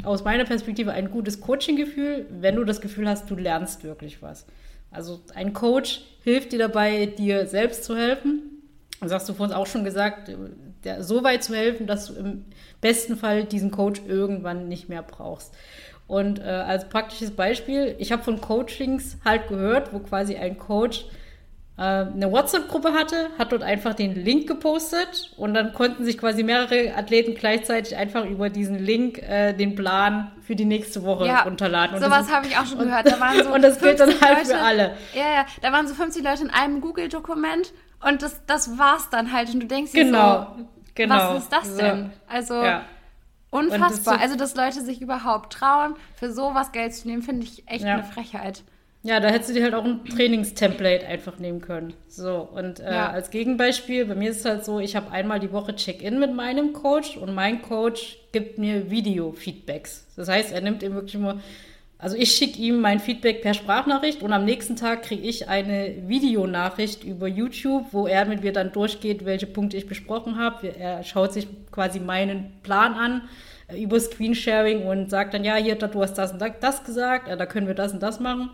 [0.02, 4.46] aus meiner Perspektive ein gutes Coaching-Gefühl, wenn du das Gefühl hast, du lernst wirklich was.
[4.90, 8.62] Also ein Coach hilft dir dabei, dir selbst zu helfen.
[9.00, 10.30] Das hast du vorhin auch schon gesagt,
[10.84, 12.44] der, so weit zu helfen, dass du im
[12.80, 15.54] besten Fall diesen Coach irgendwann nicht mehr brauchst.
[16.06, 21.04] Und äh, als praktisches Beispiel, ich habe von Coachings halt gehört, wo quasi ein Coach
[21.80, 26.96] eine WhatsApp-Gruppe hatte, hat dort einfach den Link gepostet und dann konnten sich quasi mehrere
[26.96, 31.96] Athleten gleichzeitig einfach über diesen Link äh, den Plan für die nächste Woche ja, runterladen.
[31.96, 33.06] Und sowas habe ich auch schon gehört.
[33.06, 34.96] Da waren so und das gilt dann halt Leute, für alle.
[35.14, 37.72] Ja, ja, da waren so 50 Leute in einem Google-Dokument
[38.04, 39.54] und das, das war's dann halt.
[39.54, 40.64] Und du denkst dir genau, so,
[40.96, 41.14] genau.
[41.14, 42.10] was ist das denn?
[42.26, 42.86] Also ja.
[43.50, 44.14] unfassbar.
[44.14, 47.84] Das also, dass Leute sich überhaupt trauen, für sowas Geld zu nehmen, finde ich echt
[47.84, 47.94] ja.
[47.94, 48.64] eine Frechheit.
[49.02, 51.94] Ja, da hättest du dir halt auch ein Trainingstemplate einfach nehmen können.
[52.08, 53.10] So, und äh, ja.
[53.10, 56.34] als Gegenbeispiel, bei mir ist es halt so, ich habe einmal die Woche Check-in mit
[56.34, 60.06] meinem Coach und mein Coach gibt mir Video-Feedbacks.
[60.16, 61.40] Das heißt, er nimmt eben wirklich immer,
[61.96, 65.94] also ich schicke ihm mein Feedback per Sprachnachricht und am nächsten Tag kriege ich eine
[66.08, 70.76] Videonachricht über YouTube, wo er mit mir dann durchgeht, welche Punkte ich besprochen habe.
[70.76, 73.22] Er schaut sich quasi meinen Plan an
[73.68, 77.36] äh, über Screensharing und sagt dann, ja, hier, du hast das und das gesagt, äh,
[77.36, 78.50] da können wir das und das machen.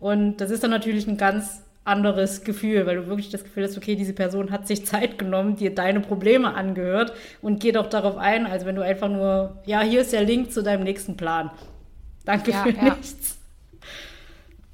[0.00, 3.76] Und das ist dann natürlich ein ganz anderes Gefühl, weil du wirklich das Gefühl hast,
[3.76, 8.16] okay, diese Person hat sich Zeit genommen, dir deine Probleme angehört und geht auch darauf
[8.16, 11.50] ein, als wenn du einfach nur, ja, hier ist der Link zu deinem nächsten Plan.
[12.24, 12.94] Danke ja, für ja.
[12.96, 13.36] nichts.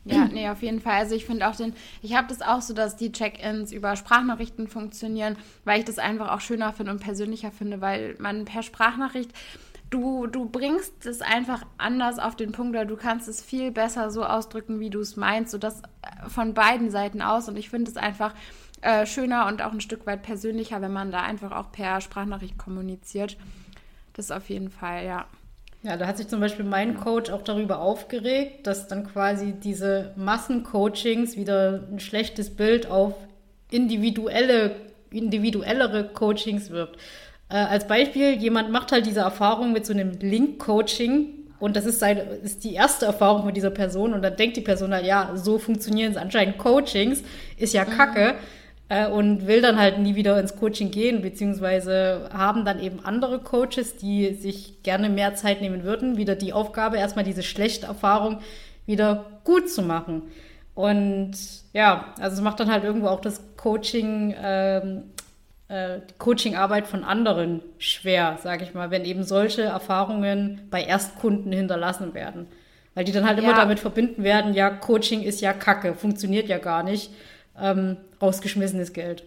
[0.08, 0.94] Ja, nee, auf jeden Fall.
[0.94, 4.68] Also ich finde auch den, ich habe das auch so, dass die Check-ins über Sprachnachrichten
[4.68, 9.30] funktionieren, weil ich das einfach auch schöner finde und persönlicher finde, weil man per Sprachnachricht
[9.90, 14.10] du, du bringst es einfach anders auf den Punkt oder du kannst es viel besser
[14.10, 17.48] so ausdrücken, wie du es meinst, so das äh, von beiden Seiten aus.
[17.48, 18.34] Und ich finde es einfach
[18.82, 22.58] äh, schöner und auch ein Stück weit persönlicher, wenn man da einfach auch per Sprachnachricht
[22.58, 23.36] kommuniziert.
[24.14, 25.26] Das auf jeden Fall, ja.
[25.82, 30.12] Ja, da hat sich zum Beispiel mein Coach auch darüber aufgeregt, dass dann quasi diese
[30.16, 33.14] Massencoachings wieder ein schlechtes Bild auf
[33.70, 34.76] individuelle,
[35.10, 36.98] individuellere Coachings wirkt.
[37.48, 41.28] Äh, als Beispiel, jemand macht halt diese Erfahrung mit so einem Link-Coaching
[41.58, 44.62] und das ist, seine, ist die erste Erfahrung mit dieser Person und dann denkt die
[44.62, 47.22] Person halt, ja, so funktionieren es anscheinend Coachings,
[47.56, 48.34] ist ja kacke
[48.90, 49.12] mhm.
[49.12, 53.96] und will dann halt nie wieder ins Coaching gehen, beziehungsweise haben dann eben andere Coaches,
[53.96, 58.40] die sich gerne mehr Zeit nehmen würden, wieder die Aufgabe, erstmal diese schlechte Erfahrung
[58.84, 60.22] wieder gut zu machen.
[60.74, 61.32] Und
[61.72, 65.04] ja, also es macht dann halt irgendwo auch das Coaching ähm,
[65.68, 72.14] äh, Coachingarbeit von anderen schwer, sage ich mal, wenn eben solche Erfahrungen bei Erstkunden hinterlassen
[72.14, 72.46] werden.
[72.94, 73.44] Weil die dann halt ja.
[73.44, 77.10] immer damit verbinden werden, ja, Coaching ist ja Kacke, funktioniert ja gar nicht,
[77.60, 79.24] ähm, rausgeschmissenes Geld.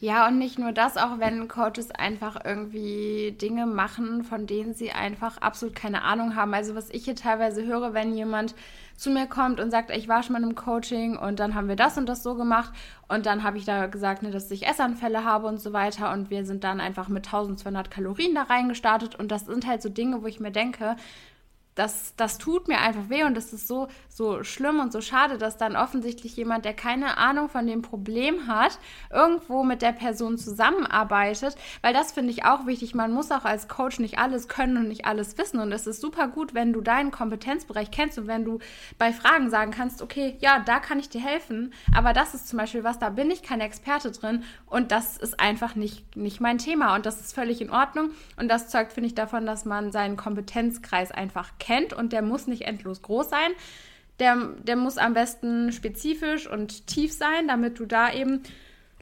[0.00, 4.92] Ja, und nicht nur das, auch wenn Coaches einfach irgendwie Dinge machen, von denen sie
[4.92, 6.54] einfach absolut keine Ahnung haben.
[6.54, 8.54] Also was ich hier teilweise höre, wenn jemand
[9.00, 11.76] zu mir kommt und sagt, ich war schon mal im Coaching und dann haben wir
[11.76, 12.70] das und das so gemacht.
[13.08, 16.12] Und dann habe ich da gesagt, ne, dass ich Essanfälle habe und so weiter.
[16.12, 19.14] Und wir sind dann einfach mit 1200 Kalorien da reingestartet.
[19.14, 20.96] Und das sind halt so Dinge, wo ich mir denke,
[21.80, 25.38] das, das tut mir einfach weh und das ist so, so schlimm und so schade,
[25.38, 28.78] dass dann offensichtlich jemand, der keine Ahnung von dem Problem hat,
[29.10, 32.94] irgendwo mit der Person zusammenarbeitet, weil das finde ich auch wichtig.
[32.94, 36.02] Man muss auch als Coach nicht alles können und nicht alles wissen und es ist
[36.02, 38.58] super gut, wenn du deinen Kompetenzbereich kennst und wenn du
[38.98, 42.58] bei Fragen sagen kannst, okay, ja, da kann ich dir helfen, aber das ist zum
[42.58, 46.58] Beispiel was, da bin ich kein Experte drin und das ist einfach nicht, nicht mein
[46.58, 49.92] Thema und das ist völlig in Ordnung und das zeugt, finde ich, davon, dass man
[49.92, 53.52] seinen Kompetenzkreis einfach kennt kennt und der muss nicht endlos groß sein.
[54.18, 58.42] Der, der muss am besten spezifisch und tief sein, damit du da eben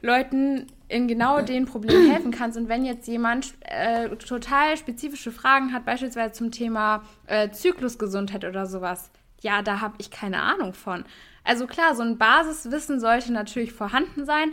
[0.01, 2.57] Leuten in genau den Problemen helfen kannst.
[2.57, 8.65] Und wenn jetzt jemand äh, total spezifische Fragen hat, beispielsweise zum Thema äh, Zyklusgesundheit oder
[8.65, 11.03] sowas, ja, da habe ich keine Ahnung von.
[11.43, 14.51] Also klar, so ein Basiswissen sollte natürlich vorhanden sein,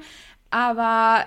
[0.50, 1.26] aber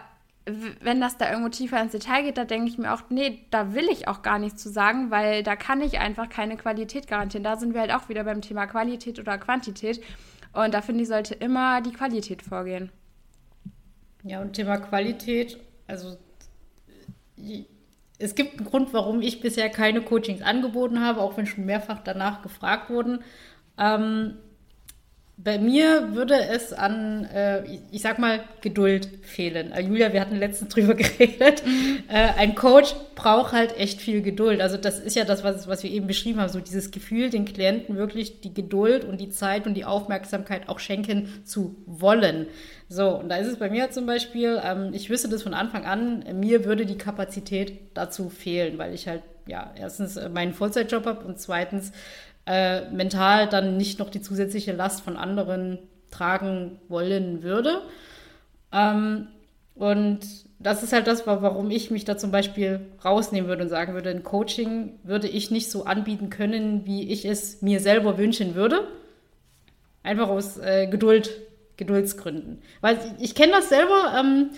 [0.82, 3.74] wenn das da irgendwo tiefer ins Detail geht, da denke ich mir auch, nee, da
[3.74, 7.44] will ich auch gar nichts zu sagen, weil da kann ich einfach keine Qualität garantieren.
[7.44, 10.02] Da sind wir halt auch wieder beim Thema Qualität oder Quantität.
[10.54, 12.42] Und da finde ich, sollte immer die Qualität
[14.24, 15.58] Ja, und Thema Qualität,
[15.88, 16.18] also
[18.18, 22.00] es gibt einen Grund, warum ich bisher keine Coachings angeboten habe, auch wenn schon mehrfach
[22.00, 23.24] danach gefragt wurden.
[23.78, 24.38] Ähm,
[25.42, 29.72] bei mir würde es an, äh, ich sag mal, Geduld fehlen.
[29.72, 31.64] Äh, Julia, wir hatten letztens drüber geredet.
[31.66, 32.04] Mhm.
[32.10, 34.60] Äh, ein Coach braucht halt echt viel Geduld.
[34.60, 37.46] Also das ist ja das, was, was wir eben beschrieben haben, so dieses Gefühl, den
[37.46, 42.48] Klienten wirklich die Geduld und die Zeit und die Aufmerksamkeit auch schenken zu wollen.
[42.90, 45.86] So, und da ist es bei mir zum Beispiel, ähm, ich wüsste das von Anfang
[45.86, 51.06] an, mir würde die Kapazität dazu fehlen, weil ich halt, ja, erstens äh, meinen Vollzeitjob
[51.06, 51.94] habe und zweitens
[52.50, 55.78] äh, mental dann nicht noch die zusätzliche Last von anderen
[56.10, 57.84] tragen wollen würde.
[58.74, 59.28] Ähm,
[59.76, 60.20] und
[60.58, 64.10] das ist halt das, warum ich mich da zum Beispiel rausnehmen würde und sagen würde,
[64.10, 68.88] ein Coaching würde ich nicht so anbieten können, wie ich es mir selber wünschen würde.
[70.02, 71.30] Einfach aus äh, Geduld,
[71.78, 72.64] Geduldsgründen.
[72.82, 74.16] Weil ich, ich kenne das selber.
[74.20, 74.50] Ähm,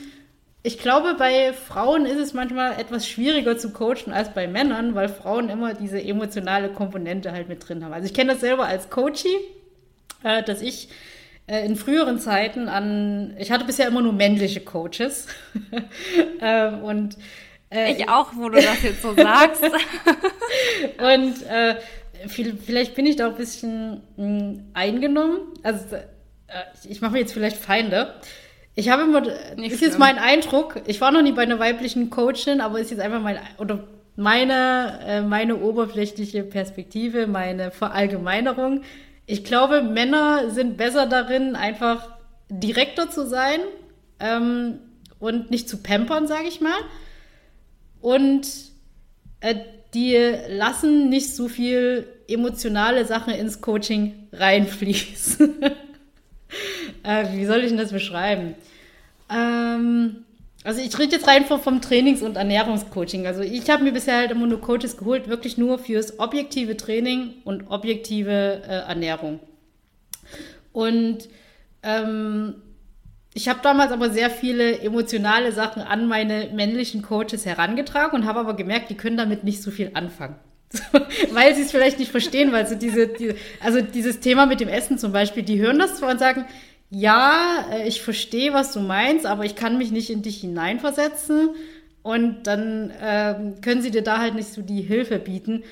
[0.63, 5.09] ich glaube, bei Frauen ist es manchmal etwas schwieriger zu coachen als bei Männern, weil
[5.09, 7.93] Frauen immer diese emotionale Komponente halt mit drin haben.
[7.93, 9.37] Also ich kenne das selber als Coachie,
[10.23, 10.89] äh, dass ich
[11.47, 15.27] äh, in früheren Zeiten an, ich hatte bisher immer nur männliche Coaches
[16.39, 17.17] äh, und
[17.71, 19.63] äh, ich auch, wo du das jetzt so sagst.
[20.99, 21.75] und äh,
[22.27, 25.39] vielleicht bin ich da auch ein bisschen mh, hm, eingenommen.
[25.63, 26.03] Also äh,
[26.87, 28.13] ich mache mir jetzt vielleicht Feinde.
[28.81, 29.91] Ich habe immer, Nicht ist schlimm.
[29.91, 33.21] jetzt mein Eindruck, ich war noch nie bei einer weiblichen Coachin, aber ist jetzt einfach
[33.21, 33.83] mein, oder
[34.15, 38.81] meine, äh, meine oberflächliche Perspektive, meine Verallgemeinerung.
[39.27, 42.09] Ich glaube, Männer sind besser darin, einfach
[42.49, 43.59] direkter zu sein
[44.19, 44.79] ähm,
[45.19, 46.79] und nicht zu pampern, sage ich mal.
[48.01, 48.47] Und
[49.41, 49.57] äh,
[49.93, 50.17] die
[50.49, 55.61] lassen nicht so viel emotionale Sachen ins Coaching reinfließen.
[57.03, 58.55] äh, wie soll ich denn das beschreiben?
[59.31, 60.25] Ähm,
[60.63, 63.25] also ich rede jetzt rein vom, Trainings- und Ernährungscoaching.
[63.25, 67.33] Also ich habe mir bisher halt immer nur Coaches geholt, wirklich nur fürs objektive Training
[67.45, 69.39] und objektive äh, Ernährung.
[70.71, 71.29] Und
[71.81, 72.55] ähm,
[73.33, 78.39] ich habe damals aber sehr viele emotionale Sachen an meine männlichen Coaches herangetragen und habe
[78.39, 80.35] aber gemerkt, die können damit nicht so viel anfangen.
[81.31, 84.69] weil sie es vielleicht nicht verstehen, weil sie diese, diese, also dieses Thema mit dem
[84.69, 86.45] Essen zum Beispiel, die hören das zwar und sagen,
[86.91, 91.49] ja, äh, ich verstehe, was du meinst, aber ich kann mich nicht in dich hineinversetzen.
[92.03, 95.63] Und dann ähm, können sie dir da halt nicht so die Hilfe bieten,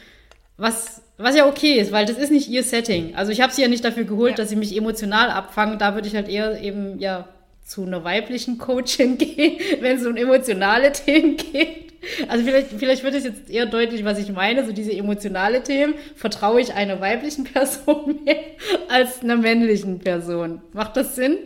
[0.58, 3.16] was, was ja okay ist, weil das ist nicht ihr Setting.
[3.16, 4.38] Also ich habe sie ja nicht dafür geholt, ja.
[4.38, 5.80] dass sie mich emotional abfangen.
[5.80, 7.28] Da würde ich halt eher eben ja
[7.66, 11.89] zu einer weiblichen Coachin gehen, wenn es um emotionale Themen geht.
[12.28, 14.66] Also vielleicht, vielleicht wird es jetzt eher deutlich, was ich meine.
[14.66, 18.44] So diese emotionale Themen vertraue ich einer weiblichen Person mehr
[18.90, 20.62] als einer männlichen Person.
[20.74, 21.38] Macht das Sinn?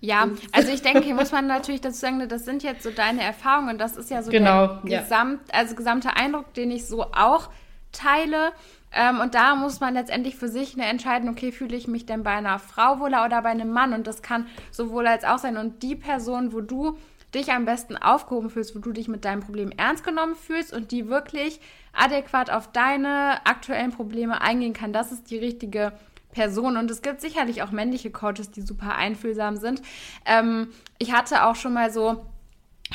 [0.00, 3.22] Ja, also ich denke, hier muss man natürlich dazu sagen, das sind jetzt so deine
[3.22, 5.60] Erfahrungen und das ist ja so genau, der Gesamt, ja.
[5.60, 7.50] also gesamte Eindruck, den ich so auch
[7.92, 8.52] teile.
[8.92, 12.24] Ähm, und da muss man letztendlich für sich eine entscheiden, okay, fühle ich mich denn
[12.24, 13.92] bei einer Frau wohler oder bei einem Mann?
[13.92, 15.56] Und das kann sowohl als auch sein.
[15.56, 16.98] Und die Person, wo du
[17.34, 20.92] dich am besten aufgehoben fühlst, wo du dich mit deinem Problem ernst genommen fühlst und
[20.92, 21.60] die wirklich
[21.92, 24.92] adäquat auf deine aktuellen Probleme eingehen kann.
[24.92, 25.92] Das ist die richtige
[26.32, 26.76] Person.
[26.76, 29.82] Und es gibt sicherlich auch männliche Coaches, die super einfühlsam sind.
[30.24, 30.68] Ähm,
[30.98, 32.24] ich hatte auch schon mal so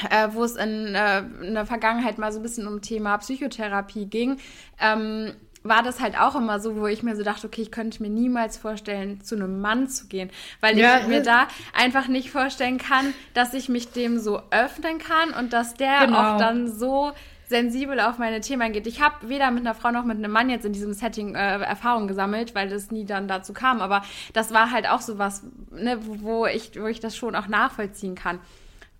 [0.09, 4.05] äh, wo es in, äh, in, der Vergangenheit mal so ein bisschen um Thema Psychotherapie
[4.05, 4.37] ging,
[4.79, 5.33] ähm,
[5.67, 8.09] war das halt auch immer so, wo ich mir so dachte, okay, ich könnte mir
[8.09, 10.29] niemals vorstellen, zu einem Mann zu gehen,
[10.61, 14.99] weil ja, ich mir da einfach nicht vorstellen kann, dass ich mich dem so öffnen
[14.99, 16.35] kann und dass der genau.
[16.35, 17.11] auch dann so
[17.47, 18.87] sensibel auf meine Themen eingeht.
[18.87, 21.59] Ich habe weder mit einer Frau noch mit einem Mann jetzt in diesem Setting äh,
[21.59, 24.03] Erfahrung gesammelt, weil das nie dann dazu kam, aber
[24.33, 28.15] das war halt auch so was, ne, wo ich, wo ich das schon auch nachvollziehen
[28.15, 28.39] kann.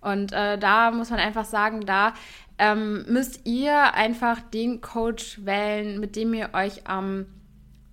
[0.00, 2.14] Und äh, da muss man einfach sagen, da
[2.58, 7.26] ähm, müsst ihr einfach den Coach wählen, mit dem ihr euch am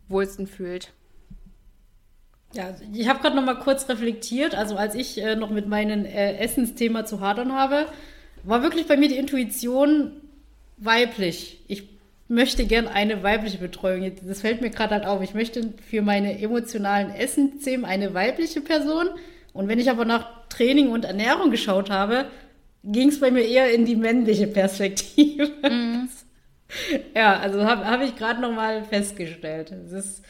[0.07, 0.91] wohlsten fühlt.
[2.53, 4.55] Ja, ich habe gerade noch mal kurz reflektiert.
[4.55, 7.87] Also als ich äh, noch mit meinem äh, Essensthema zu hadern habe,
[8.43, 10.11] war wirklich bei mir die Intuition
[10.77, 11.63] weiblich.
[11.67, 11.89] Ich
[12.27, 14.11] möchte gern eine weibliche Betreuung.
[14.23, 15.21] Das fällt mir gerade halt auf.
[15.21, 19.09] Ich möchte für meine emotionalen Essensthemen eine weibliche Person.
[19.53, 22.27] Und wenn ich aber nach Training und Ernährung geschaut habe,
[22.85, 25.51] ging es bei mir eher in die männliche Perspektive.
[25.69, 26.09] Mhm.
[27.15, 29.71] ja, also habe hab ich gerade noch mal festgestellt.
[29.71, 30.23] Es ist,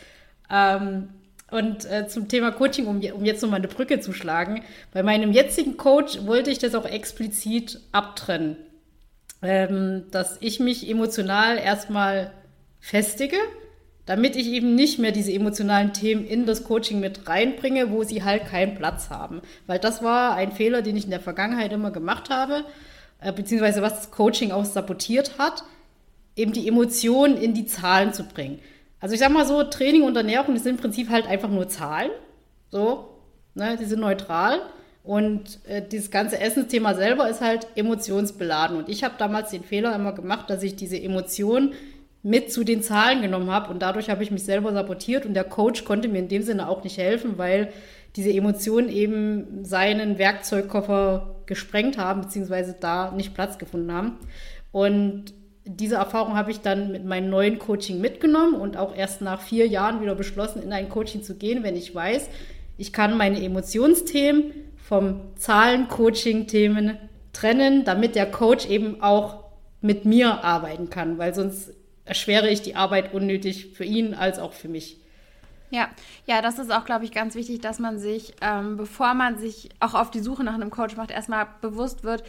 [0.49, 1.09] ähm,
[1.51, 5.03] und äh, zum Thema Coaching, um, um jetzt noch mal eine Brücke zu schlagen, bei
[5.03, 8.57] meinem jetzigen Coach wollte ich das auch explizit abtrennen,
[9.41, 12.31] ähm, dass ich mich emotional erstmal
[12.79, 13.37] festige
[14.05, 18.23] damit ich eben nicht mehr diese emotionalen Themen in das Coaching mit reinbringe, wo sie
[18.23, 19.41] halt keinen Platz haben.
[19.65, 22.65] Weil das war ein Fehler, den ich in der Vergangenheit immer gemacht habe,
[23.19, 25.63] äh, beziehungsweise was das Coaching auch sabotiert hat,
[26.35, 28.59] eben die Emotionen in die Zahlen zu bringen.
[28.99, 32.11] Also ich sag mal so, Training und Ernährung sind im Prinzip halt einfach nur Zahlen.
[32.69, 33.09] So,
[33.53, 34.61] ne, die sind neutral.
[35.03, 38.77] Und äh, dieses ganze Essensthema selber ist halt emotionsbeladen.
[38.77, 41.73] Und ich habe damals den Fehler immer gemacht, dass ich diese Emotionen
[42.25, 43.69] mit zu den Zahlen genommen habe.
[43.69, 45.27] Und dadurch habe ich mich selber sabotiert.
[45.27, 47.71] Und der Coach konnte mir in dem Sinne auch nicht helfen, weil
[48.15, 54.17] diese Emotionen eben seinen Werkzeugkoffer gesprengt haben, beziehungsweise da nicht Platz gefunden haben.
[54.71, 55.35] Und
[55.65, 59.67] diese Erfahrung habe ich dann mit meinem neuen Coaching mitgenommen und auch erst nach vier
[59.67, 62.27] Jahren wieder beschlossen, in ein Coaching zu gehen, wenn ich weiß,
[62.77, 66.97] ich kann meine Emotionsthemen vom Zahlen-Coaching-Themen
[67.33, 69.43] trennen, damit der Coach eben auch
[69.81, 71.71] mit mir arbeiten kann, weil sonst
[72.05, 74.97] erschwere ich die Arbeit unnötig für ihn als auch für mich.
[75.71, 75.89] Ja,
[76.25, 79.69] ja, das ist auch, glaube ich, ganz wichtig, dass man sich, ähm, bevor man sich
[79.79, 82.23] auch auf die Suche nach einem Coach macht, erstmal bewusst wird,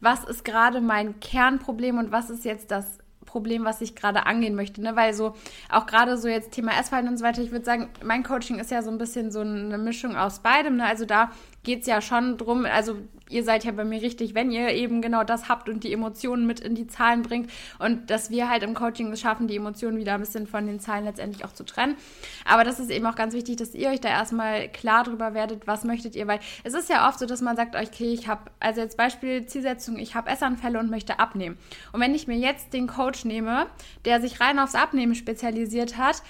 [0.00, 4.56] was ist gerade mein Kernproblem und was ist jetzt das Problem, was ich gerade angehen
[4.56, 4.82] möchte.
[4.82, 4.96] Ne?
[4.96, 5.34] Weil so,
[5.70, 8.72] auch gerade so jetzt Thema Essverhalten und so weiter, ich würde sagen, mein Coaching ist
[8.72, 10.78] ja so ein bisschen so eine Mischung aus beidem.
[10.78, 10.84] Ne?
[10.84, 11.30] Also da
[11.62, 12.96] geht es ja schon drum, also
[13.28, 16.46] ihr seid ja bei mir richtig, wenn ihr eben genau das habt und die Emotionen
[16.46, 19.98] mit in die Zahlen bringt und dass wir halt im Coaching es schaffen, die Emotionen
[19.98, 21.96] wieder ein bisschen von den Zahlen letztendlich auch zu trennen.
[22.44, 25.66] Aber das ist eben auch ganz wichtig, dass ihr euch da erstmal klar drüber werdet,
[25.66, 28.50] was möchtet ihr, weil es ist ja oft so, dass man sagt, okay, ich habe,
[28.58, 31.58] also jetzt Beispiel Zielsetzung, ich habe Essanfälle und möchte abnehmen.
[31.92, 33.66] Und wenn ich mir jetzt den Coach nehme,
[34.04, 36.22] der sich rein aufs Abnehmen spezialisiert hat,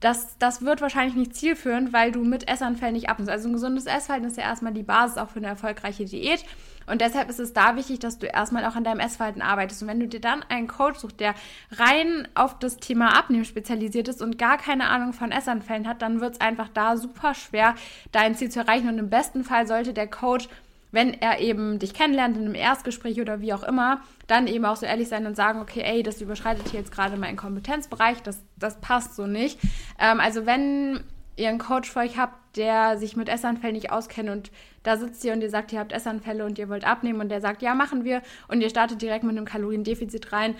[0.00, 3.30] das, das wird wahrscheinlich nicht zielführend, weil du mit Essanfällen nicht abnimmst.
[3.30, 6.44] Also ein gesundes Essverhalten ist ja erstmal die Basis auch für eine erfolgreiche Diät.
[6.86, 9.82] Und deshalb ist es da wichtig, dass du erstmal auch an deinem Essverhalten arbeitest.
[9.82, 11.34] Und wenn du dir dann einen Coach suchst, der
[11.72, 16.20] rein auf das Thema Abnehmen spezialisiert ist und gar keine Ahnung von Essanfällen hat, dann
[16.20, 17.74] wird es einfach da super schwer,
[18.12, 18.88] dein Ziel zu erreichen.
[18.88, 20.48] Und im besten Fall sollte der Coach
[20.90, 24.76] wenn er eben dich kennenlernt in einem Erstgespräch oder wie auch immer, dann eben auch
[24.76, 28.42] so ehrlich sein und sagen, okay, ey, das überschreitet hier jetzt gerade meinen Kompetenzbereich, das,
[28.56, 29.58] das passt so nicht.
[29.98, 31.00] Ähm, also wenn
[31.36, 34.50] ihr einen Coach vor euch habt, der sich mit Essanfällen nicht auskennt und
[34.82, 37.40] da sitzt ihr und ihr sagt, ihr habt Essanfälle und ihr wollt abnehmen und der
[37.40, 40.54] sagt, ja, machen wir und ihr startet direkt mit einem Kaloriendefizit rein,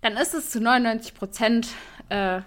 [0.00, 1.68] dann ist es zu 99 Prozent
[2.08, 2.40] äh,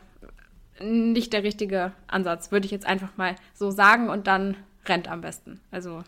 [0.82, 5.22] nicht der richtige Ansatz, würde ich jetzt einfach mal so sagen und dann rennt am
[5.22, 5.60] besten.
[5.72, 6.04] Also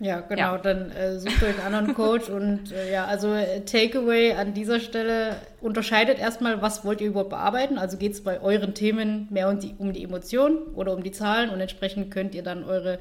[0.00, 0.56] ja, genau.
[0.56, 0.58] Ja.
[0.58, 4.80] Dann äh, sucht euch einen anderen Coach und äh, ja, also äh, Takeaway an dieser
[4.80, 7.78] Stelle unterscheidet erstmal, was wollt ihr überhaupt bearbeiten.
[7.78, 11.12] Also geht es bei euren Themen mehr um die, um die Emotionen oder um die
[11.12, 12.98] Zahlen und entsprechend könnt ihr dann eure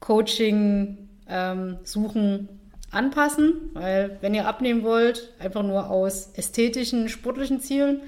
[0.00, 2.48] Coaching-Suchen ähm,
[2.90, 8.00] anpassen, weil wenn ihr abnehmen wollt, einfach nur aus ästhetischen, sportlichen Zielen,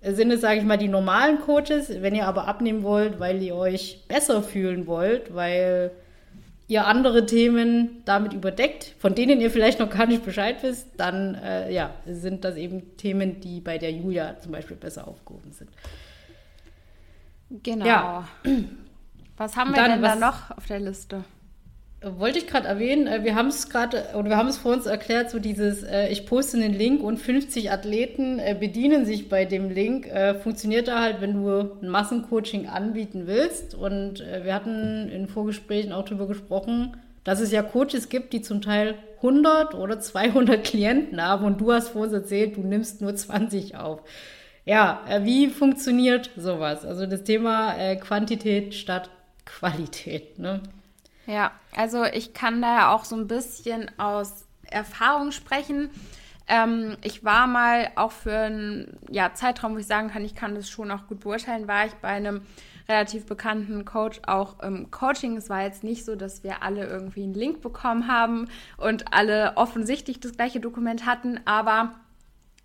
[0.00, 1.90] äh, sind es, sage ich mal, die normalen Coaches.
[2.00, 5.90] Wenn ihr aber abnehmen wollt, weil ihr euch besser fühlen wollt, weil
[6.68, 11.34] ihr andere Themen damit überdeckt, von denen ihr vielleicht noch gar nicht Bescheid wisst, dann
[11.36, 15.70] äh, ja, sind das eben Themen, die bei der Julia zum Beispiel besser aufgehoben sind.
[17.62, 17.86] Genau.
[17.86, 18.28] Ja.
[19.36, 21.24] Was haben wir dann, denn da noch auf der Liste?
[22.18, 24.86] Wollte ich gerade erwähnen, äh, wir haben es gerade, oder wir haben es vor uns
[24.86, 29.44] erklärt, so dieses, äh, ich poste einen Link und 50 Athleten äh, bedienen sich bei
[29.44, 30.08] dem Link.
[30.42, 33.74] funktioniert da halt, wenn du ein Massencoaching anbieten willst.
[33.74, 38.62] Und wir hatten in Vorgesprächen auch darüber gesprochen, dass es ja Coaches gibt, die zum
[38.62, 43.14] Teil 100 oder 200 Klienten haben und du hast vor uns erzählt, du nimmst nur
[43.14, 44.02] 20 auf.
[44.64, 46.84] Ja, wie funktioniert sowas?
[46.84, 49.10] Also das Thema Quantität statt
[49.44, 50.60] Qualität, ne?
[51.26, 55.90] Ja, also ich kann da ja auch so ein bisschen aus Erfahrung sprechen.
[56.48, 60.54] Ähm, ich war mal auch für einen ja, Zeitraum, wo ich sagen kann, ich kann
[60.54, 62.42] das schon auch gut beurteilen, war ich bei einem
[62.88, 65.36] relativ bekannten Coach auch im Coaching.
[65.36, 69.56] Es war jetzt nicht so, dass wir alle irgendwie einen Link bekommen haben und alle
[69.56, 71.96] offensichtlich das gleiche Dokument hatten, aber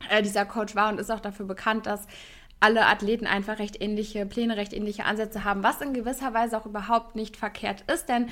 [0.09, 2.05] äh, dieser Coach war und ist auch dafür bekannt, dass
[2.61, 6.65] alle Athleten einfach recht ähnliche Pläne, recht ähnliche Ansätze haben, was in gewisser Weise auch
[6.65, 8.29] überhaupt nicht verkehrt ist, denn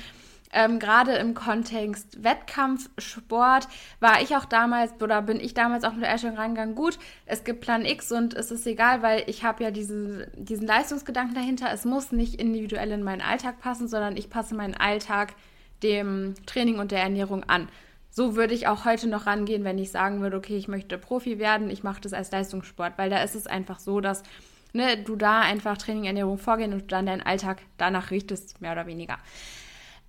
[0.52, 3.68] ähm, gerade im Kontext Wettkampfsport
[4.00, 7.44] war ich auch damals oder bin ich damals auch mit der Einstellung reingegangen, gut, es
[7.44, 11.70] gibt Plan X und es ist egal, weil ich habe ja diesen, diesen Leistungsgedanken dahinter,
[11.72, 15.34] es muss nicht individuell in meinen Alltag passen, sondern ich passe meinen Alltag
[15.82, 17.68] dem Training und der Ernährung an
[18.10, 21.38] so würde ich auch heute noch rangehen, wenn ich sagen würde, okay, ich möchte Profi
[21.38, 24.22] werden, ich mache das als Leistungssport, weil da ist es einfach so, dass
[24.72, 28.86] ne, du da einfach Training, Ernährung vorgehen und dann deinen Alltag danach richtest, mehr oder
[28.86, 29.18] weniger.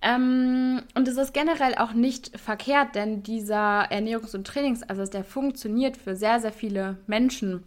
[0.02, 5.96] Ähm, und es ist generell auch nicht verkehrt, denn dieser Ernährungs- und Trainingsansatz, der funktioniert
[5.96, 7.62] für sehr, sehr viele Menschen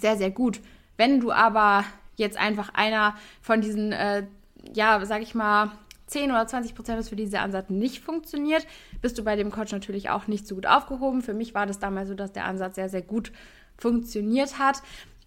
[0.00, 0.60] sehr, sehr gut.
[0.96, 1.84] Wenn du aber
[2.16, 4.24] jetzt einfach einer von diesen, äh,
[4.72, 5.72] ja, sag ich mal,
[6.10, 8.66] 10 oder 20 Prozent ist für diese Ansatz nicht funktioniert,
[9.00, 11.22] bist du bei dem Coach natürlich auch nicht so gut aufgehoben.
[11.22, 13.32] Für mich war das damals so, dass der Ansatz sehr, sehr gut
[13.76, 14.82] funktioniert hat.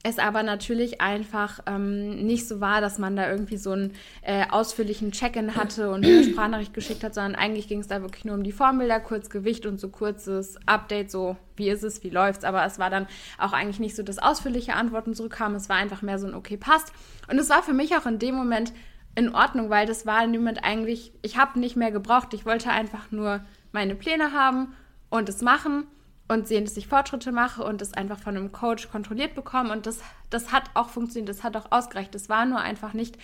[0.05, 4.45] es aber natürlich einfach ähm, nicht so war, dass man da irgendwie so einen äh,
[4.49, 8.35] ausführlichen Check-in hatte und eine Sprachnachricht geschickt hat, sondern eigentlich ging es da wirklich nur
[8.35, 12.43] um die Formbilder, kurz Gewicht und so kurzes Update, so wie ist es, wie läuft's.
[12.43, 13.07] Aber es war dann
[13.37, 15.55] auch eigentlich nicht so, dass ausführliche Antworten zurückkamen.
[15.55, 16.91] Es war einfach mehr so ein okay, passt.
[17.29, 18.73] Und es war für mich auch in dem Moment
[19.15, 22.33] in Ordnung, weil das war Moment eigentlich, ich habe nicht mehr gebraucht.
[22.33, 23.41] Ich wollte einfach nur
[23.71, 24.73] meine Pläne haben
[25.09, 25.85] und es machen
[26.27, 29.71] und sehen, dass ich Fortschritte mache und das einfach von einem Coach kontrolliert bekomme.
[29.71, 32.15] Und das, das hat auch funktioniert, das hat auch ausgereicht.
[32.15, 33.17] Das war nur einfach nicht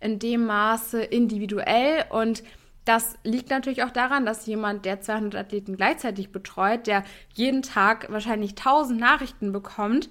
[0.00, 2.04] in dem Maße individuell.
[2.10, 2.42] Und
[2.84, 8.10] das liegt natürlich auch daran, dass jemand, der 200 Athleten gleichzeitig betreut, der jeden Tag
[8.10, 10.08] wahrscheinlich 1000 Nachrichten bekommt,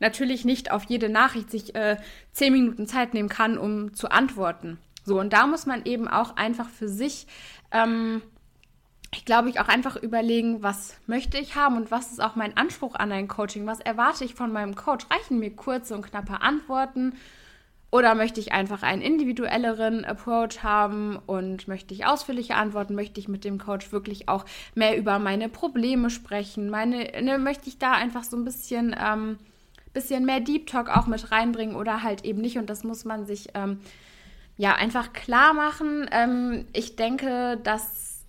[0.00, 1.96] natürlich nicht auf jede Nachricht sich äh,
[2.32, 4.78] 10 Minuten Zeit nehmen kann, um zu antworten.
[5.04, 7.26] So, und da muss man eben auch einfach für sich
[7.70, 8.22] ähm,
[9.12, 12.56] ich glaube, ich auch einfach überlegen, was möchte ich haben und was ist auch mein
[12.56, 13.66] Anspruch an ein Coaching?
[13.66, 15.06] Was erwarte ich von meinem Coach?
[15.10, 17.14] Reichen mir kurze und knappe Antworten?
[17.90, 22.94] Oder möchte ich einfach einen individuelleren Approach haben und möchte ich ausführliche Antworten?
[22.94, 24.44] Möchte ich mit dem Coach wirklich auch
[24.74, 26.68] mehr über meine Probleme sprechen?
[26.68, 29.38] Meine, ne, möchte ich da einfach so ein bisschen, ähm,
[29.96, 32.58] bisschen mehr Deep Talk auch mit reinbringen oder halt eben nicht?
[32.58, 33.80] Und das muss man sich ähm,
[34.58, 36.06] ja einfach klar machen.
[36.12, 38.24] Ähm, ich denke, dass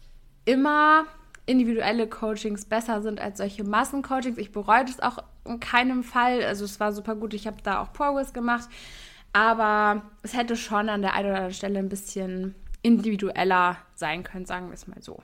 [0.45, 1.05] immer
[1.45, 4.38] individuelle Coachings besser sind als solche Massencoachings.
[4.38, 6.41] Ich bereue das auch in keinem Fall.
[6.43, 7.34] Also es war super gut.
[7.34, 8.70] Ich habe da auch Progress gemacht.
[9.34, 14.45] Aber es hätte schon an der einen oder anderen Stelle ein bisschen individueller sein können,
[14.45, 15.20] sagen wir es mal so.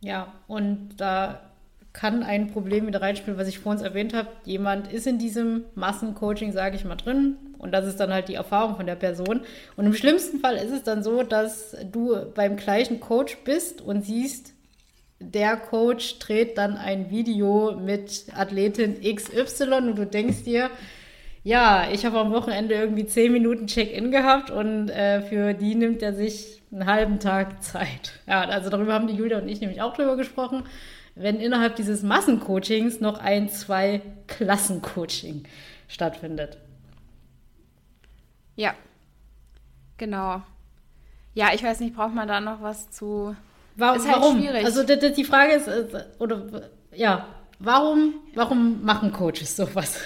[0.00, 1.53] Ja, und da
[1.94, 4.28] kann ein Problem wieder reinspielen, was ich vorhin erwähnt habe.
[4.44, 8.34] Jemand ist in diesem Massencoaching, sage ich mal, drin und das ist dann halt die
[8.34, 9.40] Erfahrung von der Person.
[9.76, 14.04] Und im schlimmsten Fall ist es dann so, dass du beim gleichen Coach bist und
[14.04, 14.52] siehst,
[15.20, 20.70] der Coach dreht dann ein Video mit Athletin XY und du denkst dir,
[21.44, 26.02] ja, ich habe am Wochenende irgendwie zehn Minuten Check-in gehabt und äh, für die nimmt
[26.02, 28.14] er sich einen halben Tag Zeit.
[28.26, 30.64] Ja, also darüber haben die Julia und ich nämlich auch drüber gesprochen
[31.14, 35.44] wenn innerhalb dieses Massencoachings noch ein, zwei Klassencoaching
[35.88, 36.58] stattfindet.
[38.56, 38.74] Ja,
[39.96, 40.42] genau.
[41.34, 43.36] Ja, ich weiß nicht, braucht man da noch was zu.
[43.76, 43.98] Warum?
[43.98, 44.38] Ist halt warum?
[44.38, 44.64] schwierig.
[44.64, 47.26] Also die, die Frage ist, äh, oder ja,
[47.58, 50.00] warum, warum machen Coaches sowas?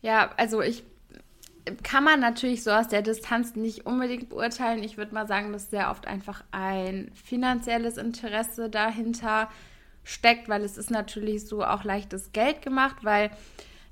[0.00, 0.82] Ja, also ich
[1.82, 4.82] kann man natürlich so aus der Distanz nicht unbedingt beurteilen.
[4.82, 9.50] Ich würde mal sagen, dass sehr oft einfach ein finanzielles Interesse dahinter
[10.08, 13.30] steckt, weil es ist natürlich so auch leichtes Geld gemacht, weil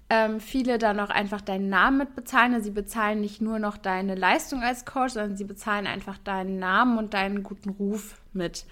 [0.09, 2.55] ähm, viele dann auch einfach deinen Namen mit bezahlen.
[2.55, 6.59] Also sie bezahlen nicht nur noch deine Leistung als Coach, sondern sie bezahlen einfach deinen
[6.59, 8.65] Namen und deinen guten Ruf mit.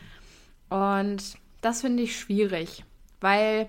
[0.70, 2.84] Und das finde ich schwierig,
[3.20, 3.68] weil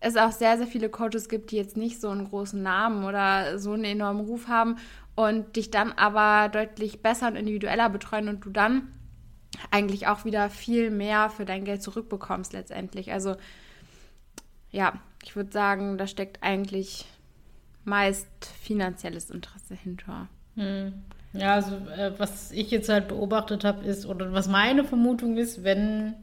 [0.00, 3.58] es auch sehr, sehr viele Coaches gibt, die jetzt nicht so einen großen Namen oder
[3.58, 4.76] so einen enormen Ruf haben
[5.14, 8.88] und dich dann aber deutlich besser und individueller betreuen und du dann
[9.70, 13.12] eigentlich auch wieder viel mehr für dein Geld zurückbekommst letztendlich.
[13.12, 13.36] Also
[14.70, 14.94] ja,
[15.24, 17.06] ich würde sagen, da steckt eigentlich
[17.84, 18.28] meist
[18.60, 20.28] finanzielles Interesse hinter.
[20.56, 20.92] Hm.
[21.32, 25.64] Ja, also äh, was ich jetzt halt beobachtet habe, ist, oder was meine Vermutung ist,
[25.64, 26.14] wenn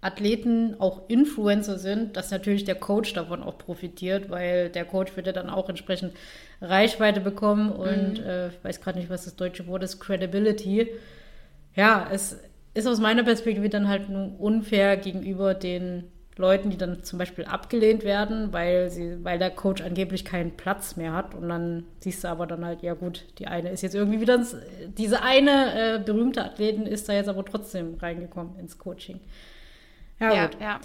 [0.00, 5.26] Athleten auch Influencer sind, dass natürlich der Coach davon auch profitiert, weil der Coach wird
[5.26, 6.14] ja dann auch entsprechend
[6.62, 8.24] Reichweite bekommen und mhm.
[8.24, 10.88] äh, ich weiß gerade nicht, was das deutsche Wort ist, Credibility.
[11.74, 12.38] Ja, es
[12.74, 16.04] ist aus meiner Perspektive dann halt nur unfair gegenüber den
[16.36, 20.96] Leuten, die dann zum Beispiel abgelehnt werden, weil sie, weil der Coach angeblich keinen Platz
[20.96, 21.34] mehr hat.
[21.34, 24.36] Und dann siehst du aber dann halt, ja gut, die eine ist jetzt irgendwie wieder
[24.36, 24.56] ins,
[24.96, 29.20] diese eine äh, berühmte Athletin ist da jetzt aber trotzdem reingekommen ins Coaching.
[30.18, 30.56] Ja, ja gut.
[30.60, 30.80] Ja.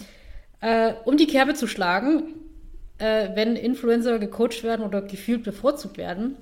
[0.60, 2.34] Äh, um die Kerbe zu schlagen,
[2.98, 6.36] äh, wenn Influencer gecoacht werden oder gefühlt bevorzugt werden.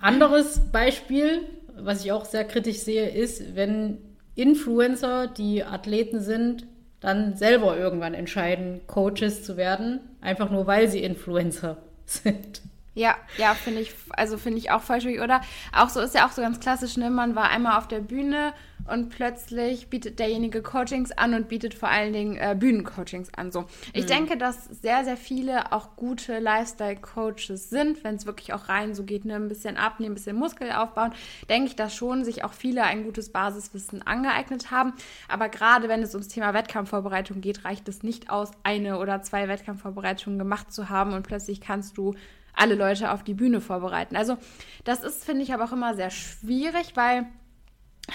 [0.00, 1.42] Anderes Beispiel,
[1.76, 3.98] was ich auch sehr kritisch sehe, ist, wenn
[4.34, 6.66] Influencer, die Athleten sind,
[7.00, 11.76] dann selber irgendwann entscheiden, Coaches zu werden, einfach nur weil sie Influencer
[12.06, 12.62] sind.
[12.94, 15.40] Ja, ja, finde ich, also finde ich auch schwierig, oder?
[15.72, 17.10] Auch so ist ja auch so ganz klassisch, ne?
[17.10, 18.52] Man war einmal auf der Bühne
[18.86, 23.50] und plötzlich bietet derjenige Coachings an und bietet vor allen Dingen äh, Bühnencoachings an.
[23.50, 23.64] So.
[23.92, 24.08] Ich mhm.
[24.08, 29.04] denke, dass sehr, sehr viele auch gute Lifestyle-Coaches sind, wenn es wirklich auch rein so
[29.04, 29.36] geht, ne?
[29.36, 31.12] ein bisschen abnehmen, ein bisschen Muskel aufbauen,
[31.48, 34.92] denke ich, dass schon sich auch viele ein gutes Basiswissen angeeignet haben.
[35.28, 39.48] Aber gerade wenn es ums Thema Wettkampfvorbereitung geht, reicht es nicht aus, eine oder zwei
[39.48, 42.14] Wettkampfvorbereitungen gemacht zu haben und plötzlich kannst du
[42.56, 44.16] alle Leute auf die Bühne vorbereiten.
[44.16, 44.36] Also
[44.84, 47.26] das ist, finde ich, aber auch immer sehr schwierig, weil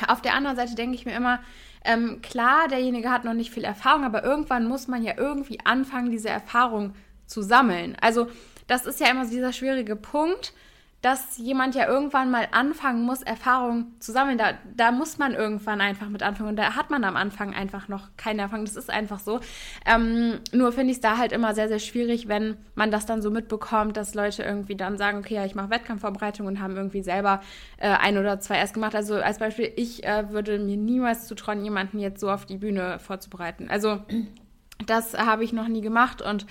[0.08, 1.40] auf der anderen Seite denke ich mir immer,
[1.84, 6.12] ähm, klar, derjenige hat noch nicht viel Erfahrung, aber irgendwann muss man ja irgendwie anfangen,
[6.12, 6.94] diese Erfahrung
[7.26, 7.96] zu sammeln.
[8.02, 8.28] Also
[8.68, 10.54] das ist ja immer dieser schwierige Punkt
[11.02, 14.38] dass jemand ja irgendwann mal anfangen muss, Erfahrung zu sammeln.
[14.38, 16.50] Da, da muss man irgendwann einfach mit anfangen.
[16.50, 18.66] Und da hat man am Anfang einfach noch keine Erfahrung.
[18.66, 19.40] Das ist einfach so.
[19.86, 23.22] Ähm, nur finde ich es da halt immer sehr, sehr schwierig, wenn man das dann
[23.22, 27.02] so mitbekommt, dass Leute irgendwie dann sagen, okay, ja, ich mache Wettkampfvorbereitung und haben irgendwie
[27.02, 27.42] selber
[27.78, 28.94] äh, ein oder zwei erst gemacht.
[28.94, 33.00] Also als Beispiel, ich äh, würde mir niemals zutrauen, jemanden jetzt so auf die Bühne
[33.00, 33.70] vorzubereiten.
[33.70, 34.00] Also
[34.86, 36.46] das habe ich noch nie gemacht und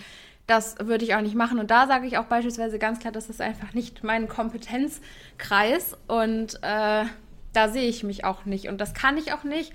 [0.48, 1.60] das würde ich auch nicht machen.
[1.60, 5.96] Und da sage ich auch beispielsweise ganz klar, das ist einfach nicht mein Kompetenzkreis.
[6.08, 7.04] Und äh,
[7.52, 8.66] da sehe ich mich auch nicht.
[8.68, 9.72] Und das kann ich auch nicht.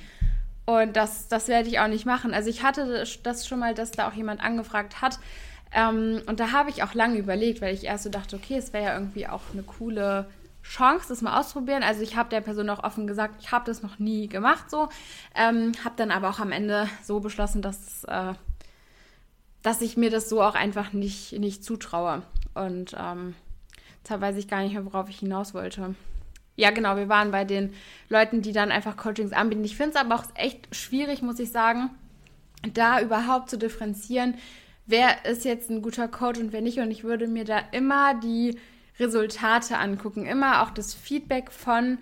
[0.65, 2.33] Und das, das werde ich auch nicht machen.
[2.33, 5.19] Also ich hatte das schon mal, dass da auch jemand angefragt hat.
[5.71, 8.73] Ähm, und da habe ich auch lange überlegt, weil ich erst so dachte, okay, es
[8.73, 10.25] wäre ja irgendwie auch eine coole
[10.63, 11.83] Chance, das mal auszuprobieren.
[11.83, 14.89] Also ich habe der Person auch offen gesagt, ich habe das noch nie gemacht so.
[15.35, 18.33] Ähm, habe dann aber auch am Ende so beschlossen, dass äh,
[19.63, 22.21] dass ich mir das so auch einfach nicht, nicht zutraue.
[22.53, 23.33] Und ähm,
[24.03, 25.95] deshalb weiß ich gar nicht mehr, worauf ich hinaus wollte.
[26.55, 27.73] Ja, genau, wir waren bei den
[28.09, 29.63] Leuten, die dann einfach Coachings anbieten.
[29.63, 31.89] Ich finde es aber auch echt schwierig, muss ich sagen,
[32.73, 34.35] da überhaupt zu differenzieren,
[34.85, 36.77] wer ist jetzt ein guter Coach und wer nicht.
[36.79, 38.59] Und ich würde mir da immer die
[38.99, 41.97] Resultate angucken, immer auch das Feedback von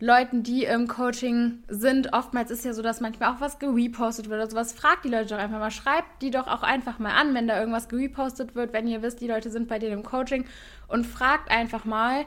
[0.00, 2.12] Leuten, die im Coaching sind.
[2.12, 4.72] Oftmals ist ja so, dass manchmal auch was gerepostet wird oder sowas.
[4.72, 5.72] Fragt die Leute doch einfach mal.
[5.72, 9.20] Schreibt die doch auch einfach mal an, wenn da irgendwas gerepostet wird, wenn ihr wisst,
[9.20, 10.44] die Leute sind bei denen im Coaching.
[10.86, 12.26] Und fragt einfach mal,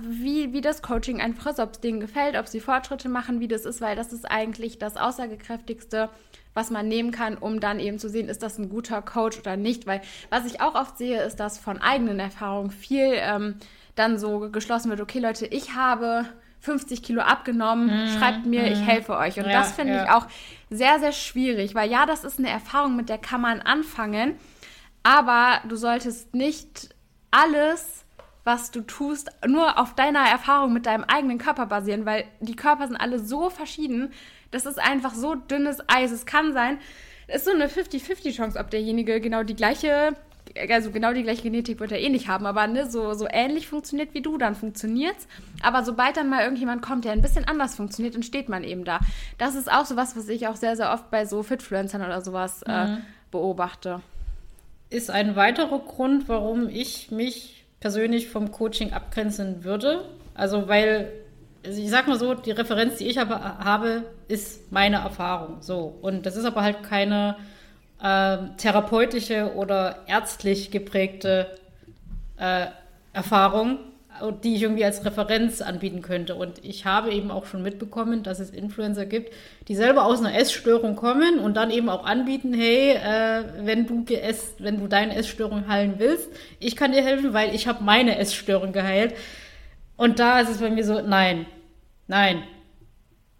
[0.00, 3.48] wie, wie das Coaching einfach ist, ob es denen gefällt, ob sie Fortschritte machen, wie
[3.48, 6.08] das ist, weil das ist eigentlich das Aussagekräftigste,
[6.54, 9.56] was man nehmen kann, um dann eben zu sehen, ist das ein guter Coach oder
[9.56, 9.86] nicht.
[9.86, 10.00] Weil
[10.30, 13.56] was ich auch oft sehe, ist, dass von eigenen Erfahrungen viel ähm,
[13.94, 16.26] dann so geschlossen wird, okay Leute, ich habe
[16.60, 18.72] 50 Kilo abgenommen, mm, schreibt mir, mm.
[18.72, 18.84] ich mhm.
[18.84, 19.38] helfe euch.
[19.38, 20.04] Und ja, das finde ja.
[20.04, 20.26] ich auch
[20.68, 24.36] sehr, sehr schwierig, weil ja, das ist eine Erfahrung, mit der kann man anfangen,
[25.02, 26.94] aber du solltest nicht
[27.30, 28.04] alles,
[28.44, 32.86] was du tust, nur auf deiner Erfahrung mit deinem eigenen Körper basieren, weil die Körper
[32.86, 34.12] sind alle so verschieden.
[34.50, 36.10] Das ist einfach so dünnes Eis.
[36.10, 36.78] Es kann sein,
[37.26, 40.16] es ist so eine 50-50 Chance, ob derjenige genau die gleiche
[40.70, 43.68] also genau die gleiche Genetik wird er eh nicht haben, aber ne, so, so ähnlich
[43.68, 45.26] funktioniert wie du, dann funktioniert's.
[45.62, 48.84] Aber sobald dann mal irgendjemand kommt, der ein bisschen anders funktioniert, dann steht man eben
[48.84, 49.00] da.
[49.38, 52.20] Das ist auch so was, was ich auch sehr, sehr oft bei so Fitfluencern oder
[52.20, 52.98] sowas äh, mhm.
[53.30, 54.00] beobachte.
[54.88, 60.04] Ist ein weiterer Grund, warum ich mich persönlich vom Coaching abgrenzen würde.
[60.34, 61.12] Also, weil,
[61.64, 65.58] also ich sag mal so, die Referenz, die ich habe, habe, ist meine Erfahrung.
[65.60, 65.96] So.
[66.02, 67.36] Und das ist aber halt keine
[68.02, 71.58] äh, therapeutische oder ärztlich geprägte
[72.38, 72.66] äh,
[73.12, 73.78] Erfahrung,
[74.44, 76.34] die ich irgendwie als Referenz anbieten könnte.
[76.34, 79.32] Und ich habe eben auch schon mitbekommen, dass es Influencer gibt,
[79.68, 84.04] die selber aus einer Essstörung kommen und dann eben auch anbieten, hey, äh, wenn du
[84.04, 86.28] geess, wenn du deine Essstörung heilen willst,
[86.58, 89.14] ich kann dir helfen, weil ich habe meine Essstörung geheilt.
[89.96, 91.46] Und da ist es bei mir so, nein,
[92.06, 92.42] nein,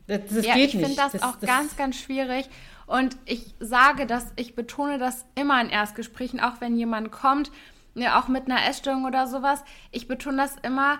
[0.06, 0.74] das, das ja, geht nicht.
[0.74, 2.46] Ich finde das, das, auch das, ganz, ganz schwierig.
[2.90, 7.52] Und ich sage das, ich betone das immer in Erstgesprächen, auch wenn jemand kommt,
[7.94, 9.62] ja, auch mit einer Essstörung oder sowas.
[9.92, 10.98] Ich betone das immer,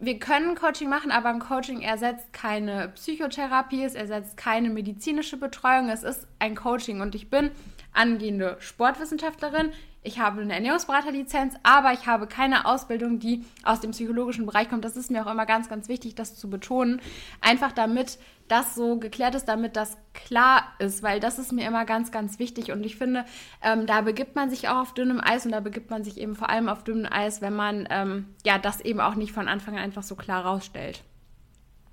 [0.00, 5.90] wir können Coaching machen, aber ein Coaching ersetzt keine Psychotherapie, es ersetzt keine medizinische Betreuung,
[5.90, 7.50] es ist ein Coaching und ich bin
[7.92, 9.72] angehende Sportwissenschaftlerin.
[10.08, 14.86] Ich habe eine Ernährungsberaterlizenz, aber ich habe keine Ausbildung, die aus dem psychologischen Bereich kommt.
[14.86, 17.02] Das ist mir auch immer ganz, ganz wichtig, das zu betonen.
[17.42, 21.84] Einfach damit das so geklärt ist, damit das klar ist, weil das ist mir immer
[21.84, 22.72] ganz, ganz wichtig.
[22.72, 23.26] Und ich finde,
[23.62, 26.36] ähm, da begibt man sich auch auf dünnem Eis und da begibt man sich eben
[26.36, 29.74] vor allem auf dünnem Eis, wenn man ähm, ja das eben auch nicht von Anfang
[29.76, 31.02] an einfach so klar rausstellt.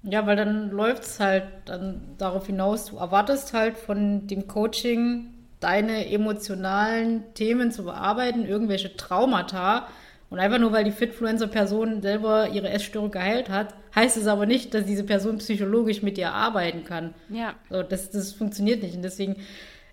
[0.03, 5.34] Ja, weil dann läuft es halt dann darauf hinaus, du erwartest halt von dem Coaching
[5.59, 9.87] deine emotionalen Themen zu bearbeiten, irgendwelche Traumata.
[10.29, 14.73] Und einfach nur, weil die Fitfluencer-Person selber ihre Essstörung geheilt hat, heißt es aber nicht,
[14.73, 17.13] dass diese Person psychologisch mit ihr arbeiten kann.
[17.29, 17.53] Ja.
[17.69, 18.95] So, das, das funktioniert nicht.
[18.95, 19.37] Und deswegen,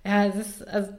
[0.05, 0.91] ja, es ist, also,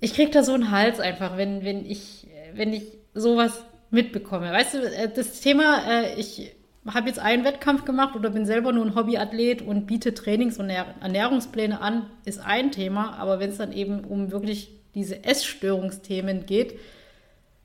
[0.00, 2.84] ich krieg da so einen Hals einfach, wenn, wenn ich, wenn ich
[3.14, 4.52] sowas mitbekomme.
[4.52, 6.54] Weißt du, äh, das Thema, äh, ich
[6.92, 10.68] habe jetzt einen Wettkampf gemacht oder bin selber nur ein Hobbyathlet und biete Trainings- und
[10.68, 13.14] Ernährungspläne an, ist ein Thema.
[13.14, 16.78] Aber wenn es dann eben um wirklich diese Essstörungsthemen geht,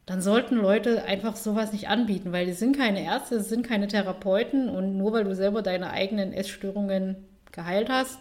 [0.05, 4.69] dann sollten Leute einfach sowas nicht anbieten, weil die sind keine Ärzte, sind keine Therapeuten
[4.69, 8.19] und nur weil du selber deine eigenen Essstörungen geheilt hast,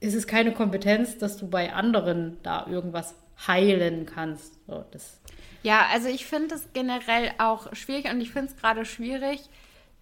[0.00, 3.14] ist es keine Kompetenz, dass du bei anderen da irgendwas
[3.46, 4.58] heilen kannst.
[4.66, 4.84] So,
[5.62, 9.48] ja, also ich finde es generell auch schwierig und ich finde es gerade schwierig,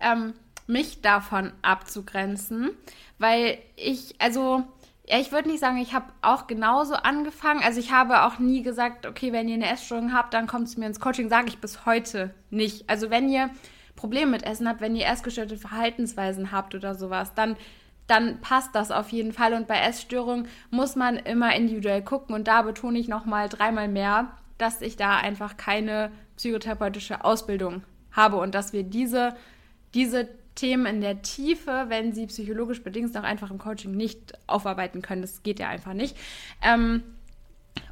[0.00, 0.34] ähm,
[0.66, 2.70] mich davon abzugrenzen,
[3.18, 4.64] weil ich, also
[5.08, 7.62] Ja, ich würde nicht sagen, ich habe auch genauso angefangen.
[7.64, 10.78] Also ich habe auch nie gesagt, okay, wenn ihr eine Essstörung habt, dann kommt zu
[10.78, 11.28] mir ins Coaching.
[11.28, 12.88] Sage ich bis heute nicht.
[12.88, 13.50] Also wenn ihr
[13.96, 17.56] Probleme mit Essen habt, wenn ihr essgestörte Verhaltensweisen habt oder sowas, dann
[18.06, 19.54] dann passt das auf jeden Fall.
[19.54, 22.34] Und bei Essstörungen muss man immer individuell gucken.
[22.34, 27.82] Und da betone ich nochmal dreimal mehr, dass ich da einfach keine psychotherapeutische Ausbildung
[28.12, 29.34] habe und dass wir diese,
[29.94, 35.00] diese Themen in der Tiefe, wenn sie psychologisch bedingt auch einfach im Coaching nicht aufarbeiten
[35.02, 35.22] können.
[35.22, 36.16] Das geht ja einfach nicht.
[36.62, 37.02] Ähm,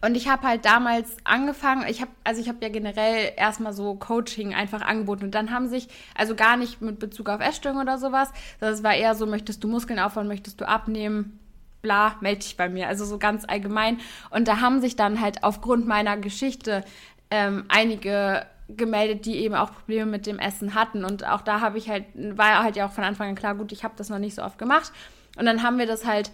[0.00, 3.94] und ich habe halt damals angefangen, ich habe, also ich habe ja generell erstmal so
[3.94, 7.98] Coaching einfach angeboten und dann haben sich, also gar nicht mit Bezug auf Essstörung oder
[7.98, 11.38] sowas, das war eher so, möchtest du Muskeln aufbauen, möchtest du abnehmen,
[11.82, 13.98] bla, melde dich bei mir, also so ganz allgemein.
[14.30, 16.84] Und da haben sich dann halt aufgrund meiner Geschichte
[17.30, 21.04] ähm, einige gemeldet, die eben auch Probleme mit dem Essen hatten.
[21.04, 23.72] Und auch da habe ich halt, war halt ja auch von Anfang an klar, gut,
[23.72, 24.92] ich habe das noch nicht so oft gemacht.
[25.38, 26.30] Und dann haben wir das halt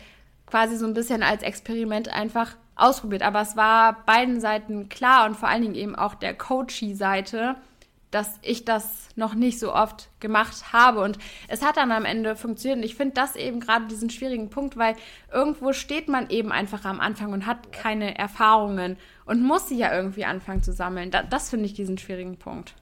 [0.47, 3.22] quasi so ein bisschen als Experiment einfach ausprobiert.
[3.22, 7.57] Aber es war beiden Seiten klar und vor allen Dingen eben auch der Coachy-Seite,
[8.11, 11.01] dass ich das noch nicht so oft gemacht habe.
[11.01, 11.18] Und
[11.49, 12.78] es hat dann am Ende funktioniert.
[12.78, 14.97] Und ich finde das eben gerade diesen schwierigen Punkt, weil
[15.32, 18.97] irgendwo steht man eben einfach am Anfang und hat keine Erfahrungen
[19.27, 21.11] und muss sie ja irgendwie anfangen zu sammeln.
[21.11, 22.75] Da, das finde ich diesen schwierigen Punkt.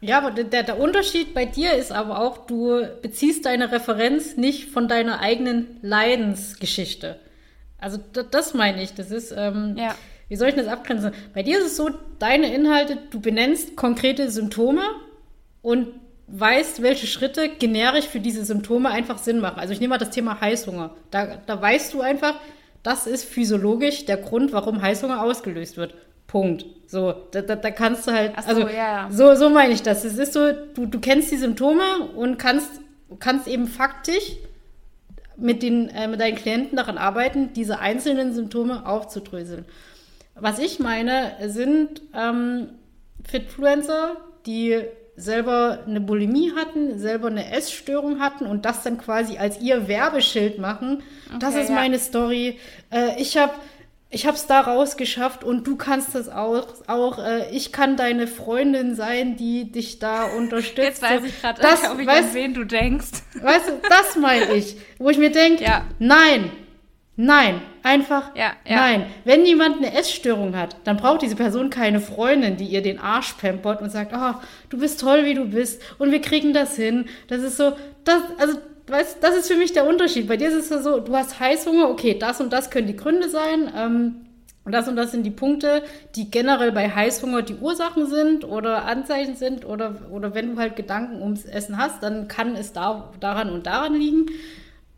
[0.00, 4.70] Ja, aber der, der Unterschied bei dir ist aber auch, du beziehst deine Referenz nicht
[4.70, 7.18] von deiner eigenen Leidensgeschichte.
[7.78, 7.98] Also
[8.30, 8.94] das, meine ich.
[8.94, 9.94] Das ist, ähm, ja.
[10.28, 11.12] wie soll ich das abgrenzen?
[11.34, 14.82] Bei dir ist es so, deine Inhalte, du benennst konkrete Symptome
[15.62, 15.88] und
[16.28, 19.58] weißt, welche Schritte generisch für diese Symptome einfach Sinn machen.
[19.58, 20.94] Also ich nehme mal das Thema Heißhunger.
[21.10, 22.34] Da, da weißt du einfach,
[22.82, 25.94] das ist physiologisch der Grund, warum Heißhunger ausgelöst wird.
[26.26, 26.66] Punkt.
[26.86, 29.08] So, da, da, da kannst du halt, so, also ja.
[29.10, 30.04] so, so meine ich das.
[30.04, 31.82] Es ist so, du, du kennst die Symptome
[32.14, 32.70] und kannst,
[33.18, 34.36] kannst eben faktisch
[35.36, 39.64] mit, den, äh, mit deinen Klienten daran arbeiten, diese einzelnen Symptome aufzudröseln.
[40.34, 42.68] Was ich meine, sind ähm,
[43.24, 44.16] Fitfluencer,
[44.46, 44.82] die
[45.18, 50.58] selber eine Bulimie hatten, selber eine Essstörung hatten und das dann quasi als ihr Werbeschild
[50.58, 51.02] machen.
[51.28, 51.74] Okay, das ist ja.
[51.74, 52.58] meine Story.
[52.90, 53.52] Äh, ich habe
[54.10, 56.66] ich habe es da rausgeschafft und du kannst das auch.
[56.86, 60.78] auch äh, ich kann deine Freundin sein, die dich da unterstützt.
[60.78, 61.60] Jetzt weiß ich gerade,
[61.92, 63.22] ob ich weißt, an wen du denkst.
[63.40, 64.76] Weißt du, das meine ich.
[64.98, 65.84] Wo ich mir denke, ja.
[65.98, 66.50] nein,
[67.18, 68.76] nein, einfach ja, ja.
[68.76, 69.06] nein.
[69.24, 73.34] Wenn jemand eine Essstörung hat, dann braucht diese Person keine Freundin, die ihr den Arsch
[73.34, 74.40] pampert und sagt, oh,
[74.70, 77.06] du bist toll, wie du bist und wir kriegen das hin.
[77.26, 77.72] Das ist so,
[78.04, 80.28] das, also weißt, das ist für mich der Unterschied.
[80.28, 83.28] Bei dir ist es so, du hast Heißhunger, okay, das und das können die Gründe
[83.28, 83.70] sein.
[83.76, 84.14] Ähm,
[84.64, 85.82] und das und das sind die Punkte,
[86.14, 90.76] die generell bei Heißhunger die Ursachen sind oder Anzeichen sind oder, oder wenn du halt
[90.76, 94.26] Gedanken ums Essen hast, dann kann es da, daran und daran liegen.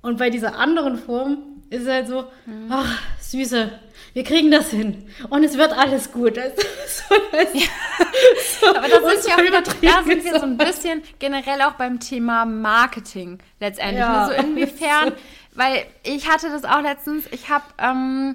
[0.02, 1.38] Und bei dieser anderen Form
[1.70, 2.66] ist es halt so, mhm.
[2.68, 3.70] ach, Süße,
[4.12, 6.36] wir kriegen das hin und es wird alles gut.
[6.36, 7.60] Das so, das, ja.
[8.60, 11.72] so, Aber das ist ja auch wieder, da sind wir so ein bisschen generell auch
[11.72, 14.00] beim Thema Marketing letztendlich.
[14.00, 14.26] Ja.
[14.26, 15.12] So inwiefern,
[15.54, 18.34] weil ich hatte das auch letztens, ich habe ähm,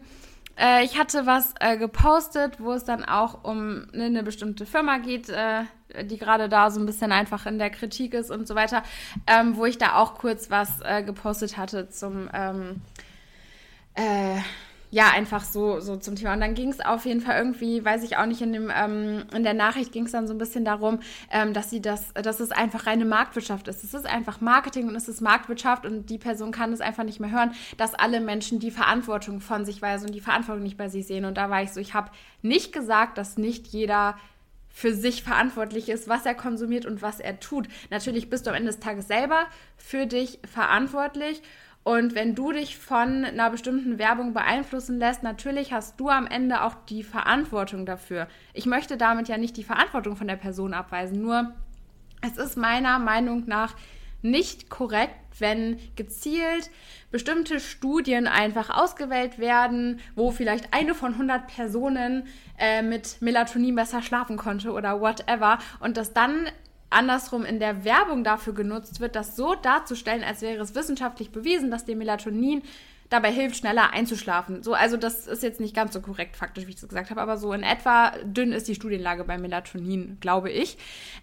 [0.58, 4.98] äh, ich hatte was äh, gepostet, wo es dann auch um ne, eine bestimmte Firma
[5.00, 5.64] geht, äh,
[6.04, 8.84] die gerade da so ein bisschen einfach in der Kritik ist und so weiter,
[9.28, 12.82] ähm, wo ich da auch kurz was äh, gepostet hatte zum ähm,
[13.96, 14.40] äh,
[14.92, 16.34] ja, einfach so, so zum Thema.
[16.34, 19.26] Und dann ging es auf jeden Fall irgendwie, weiß ich auch nicht, in, dem, ähm,
[19.36, 21.00] in der Nachricht ging es dann so ein bisschen darum,
[21.32, 23.84] ähm, dass sie das, dass es einfach reine Marktwirtschaft ist.
[23.84, 27.20] Es ist einfach Marketing und es ist Marktwirtschaft und die Person kann es einfach nicht
[27.20, 30.88] mehr hören, dass alle Menschen die Verantwortung von sich weisen und die Verantwortung nicht bei
[30.88, 31.26] sich sehen.
[31.26, 34.16] Und da war ich so, ich habe nicht gesagt, dass nicht jeder
[34.70, 37.68] für sich verantwortlich ist, was er konsumiert und was er tut.
[37.90, 39.46] Natürlich bist du am Ende des Tages selber
[39.78, 41.42] für dich verantwortlich
[41.86, 46.64] und wenn du dich von einer bestimmten Werbung beeinflussen lässt, natürlich hast du am Ende
[46.64, 48.28] auch die Verantwortung dafür.
[48.54, 51.54] Ich möchte damit ja nicht die Verantwortung von der Person abweisen, nur
[52.22, 53.76] es ist meiner Meinung nach
[54.24, 56.72] nicht korrekt, wenn gezielt
[57.12, 62.26] bestimmte Studien einfach ausgewählt werden, wo vielleicht eine von 100 Personen
[62.58, 66.48] äh, mit Melatonin besser schlafen konnte oder whatever und das dann
[66.96, 71.70] andersrum in der Werbung dafür genutzt wird, das so darzustellen, als wäre es wissenschaftlich bewiesen,
[71.70, 72.64] dass dir Melatonin
[73.10, 74.64] dabei hilft, schneller einzuschlafen.
[74.64, 77.22] So, also das ist jetzt nicht ganz so korrekt faktisch, wie ich es gesagt habe,
[77.22, 80.78] aber so in etwa dünn ist die Studienlage bei Melatonin, glaube ich.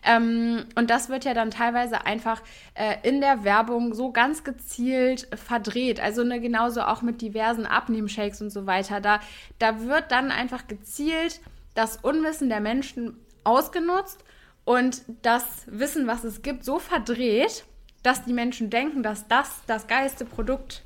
[0.04, 2.40] Ähm, und das wird ja dann teilweise einfach
[2.74, 5.98] äh, in der Werbung so ganz gezielt verdreht.
[5.98, 9.00] Also ne, genauso auch mit diversen Abnehmshakes und so weiter.
[9.00, 9.20] Da,
[9.58, 11.40] da wird dann einfach gezielt
[11.74, 14.24] das Unwissen der Menschen ausgenutzt
[14.64, 17.64] und das Wissen, was es gibt, so verdreht,
[18.02, 20.82] dass die Menschen denken, dass das das geilste Produkt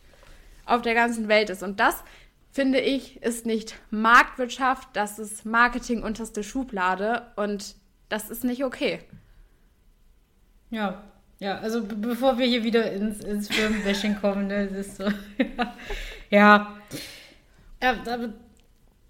[0.64, 1.62] auf der ganzen Welt ist.
[1.62, 2.03] Und das,
[2.51, 7.77] finde ich, ist nicht Marktwirtschaft, das ist Marketing unterste Schublade und
[8.09, 9.01] das ist nicht okay.
[10.70, 11.05] Ja,
[11.39, 15.05] ja, also bevor wir hier wieder ins, ins Firmenbashing kommen, ne, das ist so,
[16.31, 16.77] ja.
[17.83, 17.97] ja.
[18.01, 18.33] aber,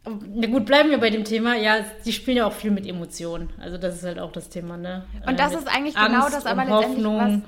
[0.06, 1.56] na gut, bleiben wir bei dem Thema.
[1.56, 3.50] Ja, die spielen ja auch viel mit Emotionen.
[3.60, 5.04] Also das ist halt auch das Thema, ne?
[5.26, 7.40] Und das äh, ist eigentlich genau Angst genau das, aber letztendlich was,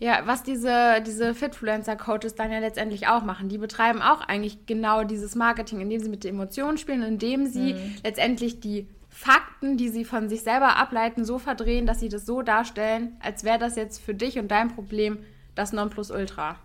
[0.00, 3.48] ja, was diese, diese Fitfluencer-Coaches dann ja letztendlich auch machen.
[3.48, 7.74] Die betreiben auch eigentlich genau dieses Marketing, indem sie mit den Emotionen spielen, indem sie
[7.74, 7.94] mhm.
[8.02, 12.42] letztendlich die Fakten, die sie von sich selber ableiten, so verdrehen, dass sie das so
[12.42, 15.18] darstellen, als wäre das jetzt für dich und dein Problem
[15.54, 16.56] das Nonplusultra.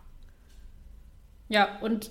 [1.50, 2.10] Ja, und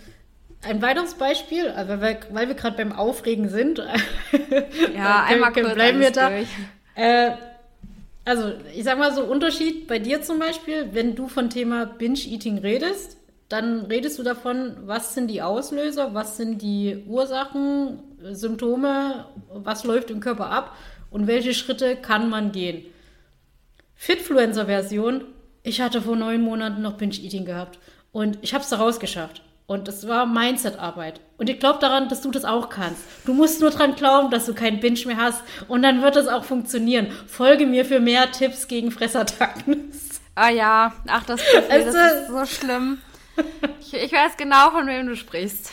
[0.67, 3.79] ein weiteres Beispiel, also weil, weil wir gerade beim Aufregen sind,
[4.95, 6.31] ja, einmal kurz bleiben wir da.
[6.95, 7.33] Äh,
[8.25, 12.59] also, ich sag mal so, Unterschied bei dir zum Beispiel, wenn du von Thema Binge-Eating
[12.59, 13.17] redest,
[13.49, 18.01] dann redest du davon, was sind die Auslöser, was sind die Ursachen,
[18.33, 20.77] Symptome, was läuft im Körper ab
[21.11, 22.85] und welche Schritte kann man gehen.
[23.95, 25.25] Fitfluencer-Version,
[25.63, 27.79] ich hatte vor neun Monaten noch Binge-Eating gehabt
[28.11, 29.43] und ich habe es da rausgeschafft.
[29.67, 31.21] Und das war Mindset-Arbeit.
[31.39, 33.03] Und ich glaube daran, dass du das auch kannst.
[33.25, 35.43] Du musst nur dran glauben, dass du keinen Binge mehr hast.
[35.67, 37.09] Und dann wird es auch funktionieren.
[37.27, 39.93] Folge mir für mehr Tipps gegen Fressattacken.
[40.39, 42.99] Ah ja, ach, das, Gefühl, das ist so schlimm.
[43.81, 45.73] Ich, ich weiß genau, von wem du sprichst.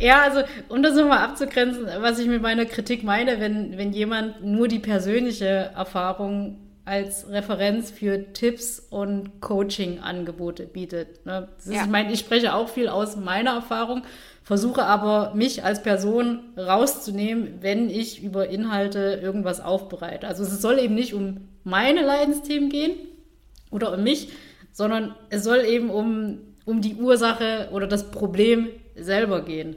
[0.00, 4.44] Ja, also um das nochmal abzugrenzen, was ich mit meiner Kritik meine, wenn, wenn jemand
[4.44, 11.26] nur die persönliche Erfahrung als Referenz für Tipps und Coaching-Angebote bietet.
[11.26, 11.48] Ne?
[11.64, 11.82] Ja.
[11.82, 14.02] ich meine, ich spreche auch viel aus meiner Erfahrung,
[14.44, 20.28] versuche aber mich als Person rauszunehmen, wenn ich über Inhalte irgendwas aufbereite.
[20.28, 22.92] Also es soll eben nicht um meine Leidensthemen gehen
[23.72, 24.30] oder um mich,
[24.70, 29.74] sondern es soll eben um, um die Ursache oder das Problem selber gehen.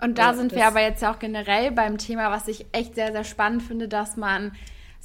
[0.00, 3.12] Und da ja, sind wir aber jetzt auch generell beim Thema, was ich echt sehr,
[3.12, 4.52] sehr spannend finde, dass man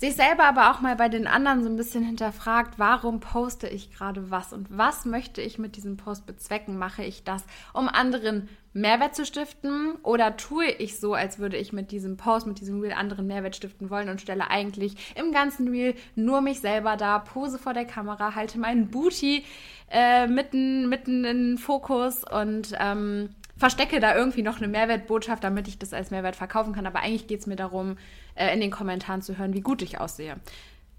[0.02, 3.92] sich selber aber auch mal bei den anderen so ein bisschen hinterfragt, warum poste ich
[3.92, 6.76] gerade was und was möchte ich mit diesem Post bezwecken?
[6.76, 11.72] Mache ich das, um anderen Mehrwert zu stiften oder tue ich so, als würde ich
[11.72, 15.68] mit diesem Post, mit diesem Reel anderen Mehrwert stiften wollen und stelle eigentlich im ganzen
[15.68, 19.46] Reel nur mich selber da, pose vor der Kamera, halte meinen Booty
[19.92, 25.78] äh, mitten, mitten in Fokus und ähm, verstecke da irgendwie noch eine Mehrwertbotschaft, damit ich
[25.78, 26.88] das als Mehrwert verkaufen kann.
[26.88, 27.98] Aber eigentlich geht es mir darum,
[28.36, 30.38] äh, in den Kommentaren zu hören, wie gut ich aussehe.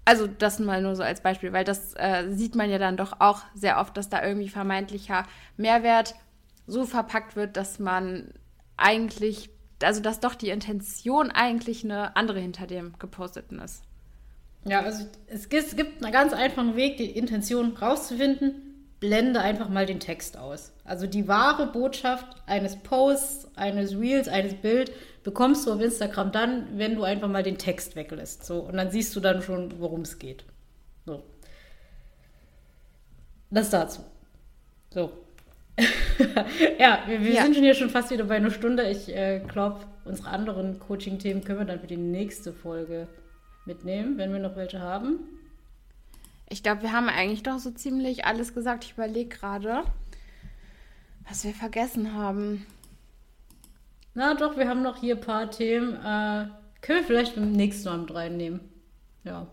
[0.05, 3.19] Also das mal nur so als Beispiel, weil das äh, sieht man ja dann doch
[3.19, 5.23] auch sehr oft, dass da irgendwie vermeintlicher
[5.55, 6.15] Mehrwert
[6.67, 8.33] so verpackt wird, dass man
[8.75, 9.49] eigentlich,
[9.81, 13.83] also dass doch die Intention eigentlich eine andere hinter dem geposteten ist.
[14.65, 18.72] Ja, also es gibt einen ganz einfachen Weg, die Intention rauszufinden
[19.03, 20.71] blende einfach mal den Text aus.
[20.85, 24.93] Also die wahre Botschaft eines Posts, eines Reels, eines Bild
[25.23, 28.45] bekommst du auf Instagram dann, wenn du einfach mal den Text weglässt.
[28.45, 30.45] So, und dann siehst du dann schon, worum es geht.
[31.05, 31.21] So.
[33.49, 34.05] Das dazu.
[34.91, 35.11] So.
[36.79, 37.43] ja, wir, wir ja.
[37.43, 38.89] sind schon hier schon fast wieder bei einer Stunde.
[38.89, 43.09] Ich äh, glaube, unsere anderen Coaching-Themen können wir dann für die nächste Folge
[43.65, 45.19] mitnehmen, wenn wir noch welche haben.
[46.53, 48.83] Ich glaube, wir haben eigentlich doch so ziemlich alles gesagt.
[48.83, 49.85] Ich überlege gerade,
[51.27, 52.67] was wir vergessen haben.
[54.13, 55.95] Na doch, wir haben noch hier ein paar Themen.
[55.95, 56.45] Äh,
[56.81, 58.59] können wir vielleicht beim nächsten Mal mit reinnehmen.
[59.23, 59.47] Ja.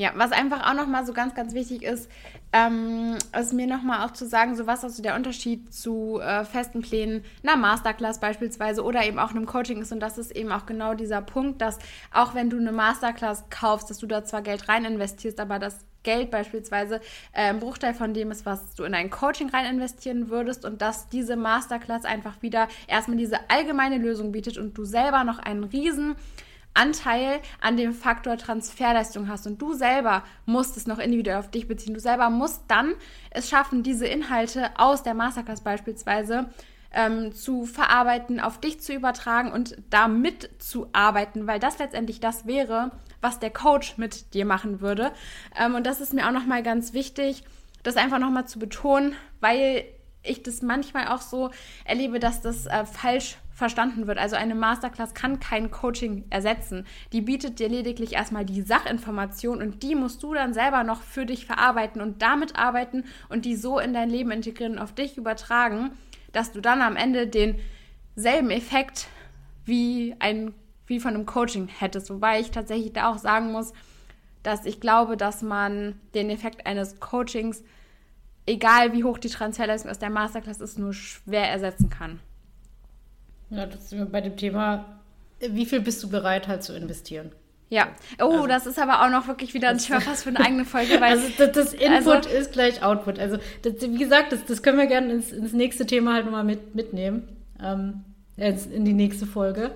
[0.00, 2.10] Ja, was einfach auch nochmal so ganz, ganz wichtig ist,
[2.54, 6.80] ähm, ist mir nochmal auch zu sagen, so was also der Unterschied zu äh, festen
[6.80, 9.92] Plänen, einer Masterclass beispielsweise oder eben auch einem Coaching ist.
[9.92, 11.78] Und das ist eben auch genau dieser Punkt, dass
[12.14, 15.80] auch wenn du eine Masterclass kaufst, dass du da zwar Geld rein investierst, aber das
[16.02, 17.02] Geld beispielsweise
[17.34, 20.80] äh, ein Bruchteil von dem ist, was du in ein Coaching rein investieren würdest und
[20.80, 25.64] dass diese Masterclass einfach wieder erstmal diese allgemeine Lösung bietet und du selber noch einen
[25.64, 26.16] riesen
[26.74, 31.68] Anteil an dem Faktor Transferleistung hast und du selber musst es noch individuell auf dich
[31.68, 31.94] beziehen.
[31.94, 32.94] Du selber musst dann
[33.30, 36.48] es schaffen, diese Inhalte aus der Masterclass beispielsweise
[36.92, 42.46] ähm, zu verarbeiten, auf dich zu übertragen und damit zu arbeiten, weil das letztendlich das
[42.46, 42.90] wäre,
[43.20, 45.12] was der Coach mit dir machen würde.
[45.58, 47.44] Ähm, und das ist mir auch nochmal ganz wichtig,
[47.82, 49.84] das einfach nochmal zu betonen, weil
[50.22, 51.50] ich das manchmal auch so
[51.84, 54.18] erlebe, dass das äh, falsch verstanden wird.
[54.18, 56.86] Also eine Masterclass kann kein Coaching ersetzen.
[57.12, 61.26] Die bietet dir lediglich erstmal die Sachinformation und die musst du dann selber noch für
[61.26, 65.16] dich verarbeiten und damit arbeiten und die so in dein Leben integrieren und auf dich
[65.16, 65.90] übertragen,
[66.32, 69.06] dass du dann am Ende denselben Effekt
[69.64, 70.54] wie ein
[70.86, 72.10] wie von einem Coaching hättest.
[72.10, 73.72] Wobei ich tatsächlich da auch sagen muss,
[74.42, 77.62] dass ich glaube, dass man den Effekt eines Coachings
[78.46, 82.20] egal wie hoch die Transferleistung aus der Masterclass ist, nur schwer ersetzen kann.
[83.50, 84.84] Ja, das sind wir bei dem Thema,
[85.40, 87.32] wie viel bist du bereit halt zu investieren?
[87.68, 87.88] Ja.
[88.20, 90.64] Oh, also, das ist aber auch noch wirklich wieder ein Thema fast für eine eigene
[90.64, 91.00] Folge.
[91.00, 93.18] Weil, also das, das Input also, ist gleich Output.
[93.18, 96.44] Also das, wie gesagt, das, das können wir gerne ins, ins nächste Thema halt nochmal
[96.44, 97.28] mit, mitnehmen.
[97.62, 98.04] Ähm,
[98.36, 99.72] in die nächste Folge.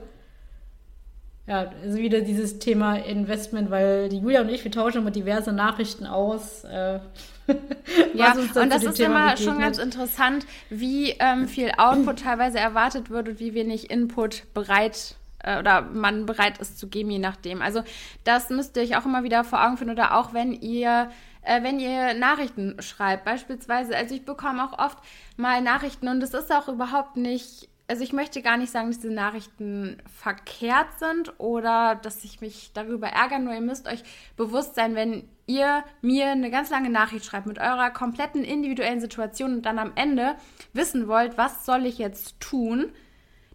[1.46, 5.52] Ja, also wieder dieses Thema Investment, weil die Julia und ich, wir tauschen immer diverse
[5.52, 6.64] Nachrichten aus.
[6.64, 7.00] Äh,
[8.14, 9.38] ja, und das ist Thema immer begegnet.
[9.40, 15.16] schon ganz interessant, wie ähm, viel Output teilweise erwartet wird und wie wenig Input bereit
[15.40, 17.60] äh, oder man bereit ist zu geben, je nachdem.
[17.60, 17.82] Also
[18.24, 21.10] das müsst ihr euch auch immer wieder vor Augen führen oder auch wenn ihr
[21.42, 24.98] äh, wenn ihr Nachrichten schreibt, beispielsweise, also ich bekomme auch oft
[25.36, 29.00] mal Nachrichten und es ist auch überhaupt nicht also ich möchte gar nicht sagen, dass
[29.00, 34.02] diese Nachrichten verkehrt sind oder dass ich mich darüber ärgere, nur ihr müsst euch
[34.36, 39.56] bewusst sein, wenn ihr mir eine ganz lange Nachricht schreibt mit eurer kompletten individuellen Situation
[39.56, 40.34] und dann am Ende
[40.72, 42.90] wissen wollt, was soll ich jetzt tun,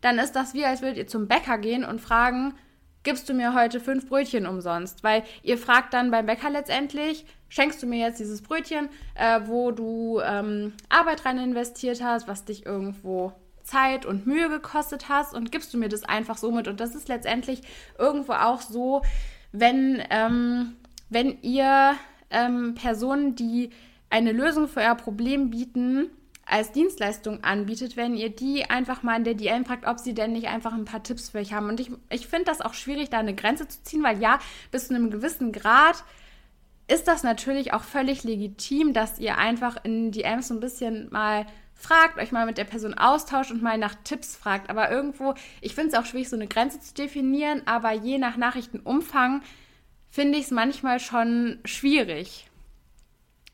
[0.01, 2.53] dann ist das wie, als würdet ihr zum Bäcker gehen und fragen,
[3.01, 5.03] gibst du mir heute fünf Brötchen umsonst?
[5.03, 9.71] Weil ihr fragt dann beim Bäcker letztendlich, schenkst du mir jetzt dieses Brötchen, äh, wo
[9.71, 13.33] du ähm, Arbeit rein investiert hast, was dich irgendwo
[13.69, 16.67] Zeit und Mühe gekostet hast und gibst du mir das einfach so mit.
[16.67, 17.61] Und das ist letztendlich
[17.97, 19.01] irgendwo auch so,
[19.51, 20.75] wenn, ähm,
[21.09, 21.95] wenn ihr
[22.29, 23.69] ähm, Personen, die
[24.09, 26.09] eine Lösung für euer Problem bieten,
[26.45, 30.31] als Dienstleistung anbietet, wenn ihr die einfach mal in der DM fragt, ob sie denn
[30.31, 31.69] nicht einfach ein paar Tipps für euch haben.
[31.69, 34.39] Und ich, ich finde das auch schwierig, da eine Grenze zu ziehen, weil ja,
[34.71, 36.03] bis zu einem gewissen Grad
[36.87, 41.45] ist das natürlich auch völlig legitim, dass ihr einfach in DMs so ein bisschen mal
[41.79, 44.69] fragt, euch mal mit der Person austauscht und mal nach Tipps fragt.
[44.69, 48.37] Aber irgendwo, ich finde es auch schwierig, so eine Grenze zu definieren, aber je nach
[48.37, 49.41] Nachrichtenumfang
[50.09, 52.47] finde ich es manchmal schon schwierig.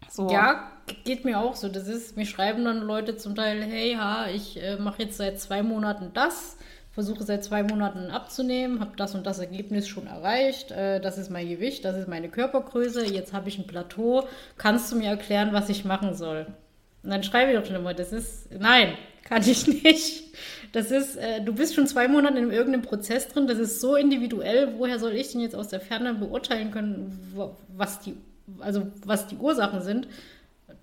[0.10, 0.30] So.
[0.30, 0.72] Ja,
[1.04, 1.70] geht mir auch so.
[1.70, 5.40] Das ist, mir schreiben dann Leute zum Teil, hey, ha, ich äh, mache jetzt seit
[5.40, 6.58] zwei Monaten das,
[6.92, 11.30] versuche seit zwei Monaten abzunehmen, habe das und das Ergebnis schon erreicht, äh, das ist
[11.30, 14.28] mein Gewicht, das ist meine Körpergröße, jetzt habe ich ein Plateau.
[14.58, 16.48] Kannst du mir erklären, was ich machen soll?
[17.06, 20.24] Und dann schreibe ich doch schon immer, das ist, nein, kann ich nicht.
[20.72, 23.96] Das ist, äh, du bist schon zwei Monate in irgendeinem Prozess drin, das ist so
[23.96, 27.18] individuell, woher soll ich denn jetzt aus der Ferne beurteilen können,
[27.70, 28.18] was die,
[28.60, 30.08] also was die Ursachen sind,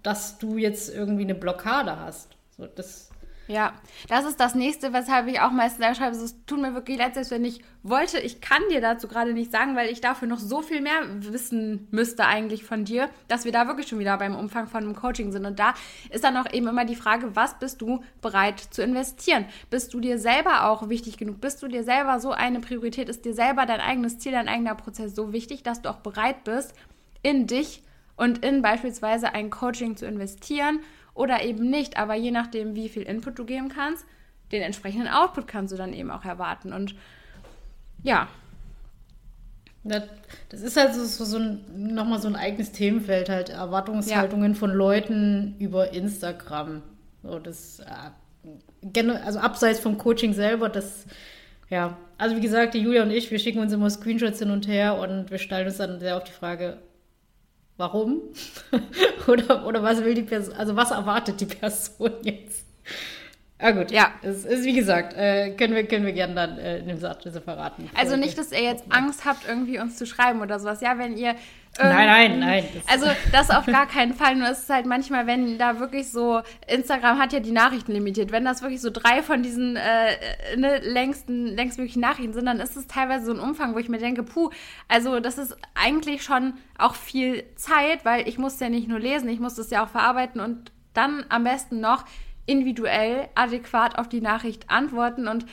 [0.02, 2.30] dass du jetzt irgendwie eine Blockade hast.
[2.56, 3.11] So, das
[3.52, 3.74] ja,
[4.08, 7.30] das ist das nächste, weshalb ich auch meistens schreibe, es tut mir wirklich leid, selbst
[7.30, 8.18] wenn ich wollte.
[8.18, 11.86] Ich kann dir dazu gerade nicht sagen, weil ich dafür noch so viel mehr wissen
[11.90, 15.32] müsste eigentlich von dir, dass wir da wirklich schon wieder beim Umfang von einem Coaching
[15.32, 15.44] sind.
[15.44, 15.74] Und da
[16.10, 19.44] ist dann auch eben immer die Frage, was bist du bereit zu investieren?
[19.70, 21.40] Bist du dir selber auch wichtig genug?
[21.40, 23.08] Bist du dir selber so eine Priorität?
[23.08, 26.44] Ist dir selber dein eigenes Ziel, dein eigener Prozess so wichtig, dass du auch bereit
[26.44, 26.74] bist,
[27.22, 27.82] in dich
[28.16, 30.80] und in beispielsweise ein Coaching zu investieren?
[31.14, 31.96] Oder eben nicht.
[31.96, 34.04] Aber je nachdem, wie viel Input du geben kannst,
[34.52, 36.72] den entsprechenden Output kannst du dann eben auch erwarten.
[36.72, 36.94] Und
[38.02, 38.28] ja.
[39.84, 44.58] Das ist halt so, so, so ein, nochmal so ein eigenes Themenfeld, halt Erwartungshaltungen ja.
[44.58, 46.82] von Leuten über Instagram.
[47.24, 51.06] So, das, äh, also abseits vom Coaching selber, das,
[51.68, 51.96] ja.
[52.16, 54.98] Also wie gesagt, die Julia und ich, wir schicken uns immer Screenshots hin und her
[54.98, 56.78] und wir stellen uns dann sehr auf die Frage,
[57.82, 58.20] warum?
[59.26, 62.64] oder, oder was will die Person, also was erwartet die Person jetzt?
[63.58, 64.12] Ah gut, ja.
[64.22, 67.24] Es ist wie gesagt, äh, können wir, können wir gerne dann äh, in dem Satz
[67.44, 67.90] verraten.
[67.94, 70.80] Also nicht, dass ihr jetzt Angst habt, irgendwie uns zu schreiben oder sowas.
[70.80, 71.34] Ja, wenn ihr
[71.78, 72.68] nein, nein, nein.
[72.74, 74.36] Das also das auf gar keinen Fall.
[74.36, 78.32] Nur ist es halt manchmal, wenn da wirklich so, Instagram hat ja die Nachrichten limitiert,
[78.32, 82.76] wenn das wirklich so drei von diesen äh, ne, längsten, längstmöglichen Nachrichten sind, dann ist
[82.76, 84.50] es teilweise so ein Umfang, wo ich mir denke, puh,
[84.88, 89.28] also das ist eigentlich schon auch viel Zeit, weil ich muss ja nicht nur lesen,
[89.28, 92.04] ich muss das ja auch verarbeiten und dann am besten noch
[92.46, 95.46] individuell adäquat auf die Nachricht antworten und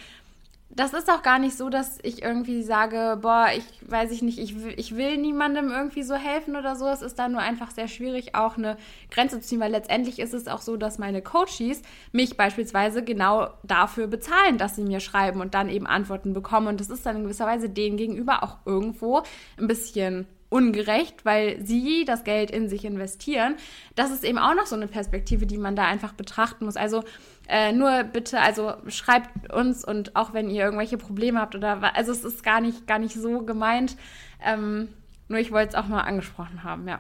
[0.71, 4.37] das ist auch gar nicht so, dass ich irgendwie sage, boah, ich weiß ich nicht,
[4.37, 6.87] ich will, ich will niemandem irgendwie so helfen oder so.
[6.87, 8.77] Es ist da nur einfach sehr schwierig, auch eine
[9.09, 13.49] Grenze zu ziehen, weil letztendlich ist es auch so, dass meine Coaches mich beispielsweise genau
[13.63, 16.67] dafür bezahlen, dass sie mir schreiben und dann eben Antworten bekommen.
[16.67, 19.23] Und das ist dann in gewisser Weise denen gegenüber auch irgendwo
[19.57, 23.55] ein bisschen ungerecht, weil sie das Geld in sich investieren.
[23.95, 26.75] Das ist eben auch noch so eine Perspektive, die man da einfach betrachten muss.
[26.75, 27.03] Also
[27.47, 32.11] äh, nur bitte, also schreibt uns und auch wenn ihr irgendwelche Probleme habt oder also
[32.11, 33.95] es ist gar nicht, gar nicht so gemeint.
[34.43, 34.89] Ähm,
[35.27, 36.99] nur ich wollte es auch mal angesprochen haben, ja.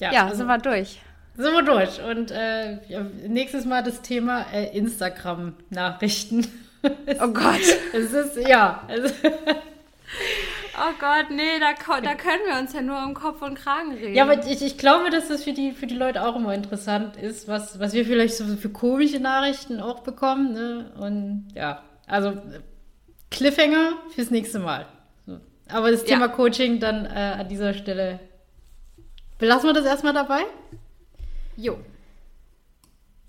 [0.00, 1.00] Ja, ja also, sind wir durch.
[1.36, 2.02] Sind wir durch.
[2.02, 2.78] Und äh,
[3.28, 6.46] nächstes Mal das Thema äh, Instagram-Nachrichten.
[7.20, 7.60] Oh Gott.
[7.92, 8.84] es ist, ja.
[8.86, 9.12] Es
[10.76, 14.14] Oh Gott, nee, da, da können wir uns ja nur um Kopf und Kragen reden.
[14.14, 17.16] Ja, aber ich, ich glaube, dass das für die, für die Leute auch immer interessant
[17.16, 20.52] ist, was, was wir vielleicht so für komische Nachrichten auch bekommen.
[20.52, 20.92] Ne?
[20.98, 22.34] Und ja, also
[23.30, 24.86] Cliffhanger fürs nächste Mal.
[25.68, 26.28] Aber das Thema ja.
[26.28, 28.20] Coaching dann äh, an dieser Stelle.
[29.38, 30.40] Belassen wir das erstmal dabei?
[31.56, 31.78] Jo.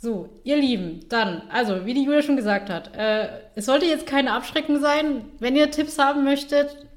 [0.02, 4.08] So, ihr Lieben, dann, also, wie die Julia schon gesagt hat, äh, es sollte jetzt
[4.08, 5.26] keine Abschreckung sein.
[5.40, 6.88] Wenn ihr Tipps haben möchtet,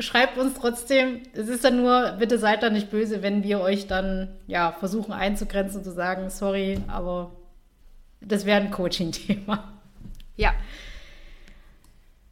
[0.00, 1.22] schreibt uns trotzdem.
[1.32, 5.12] Es ist dann nur, bitte seid da nicht böse, wenn wir euch dann, ja, versuchen
[5.12, 7.30] einzugrenzen und zu sagen, sorry, aber
[8.20, 9.72] das wäre ein Coaching-Thema.
[10.36, 10.52] Ja.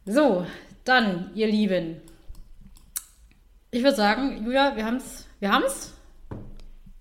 [0.05, 0.45] So,
[0.83, 2.01] dann, ihr Lieben.
[3.71, 5.93] Ich würde sagen, Julia, wir haben's, wir haben's.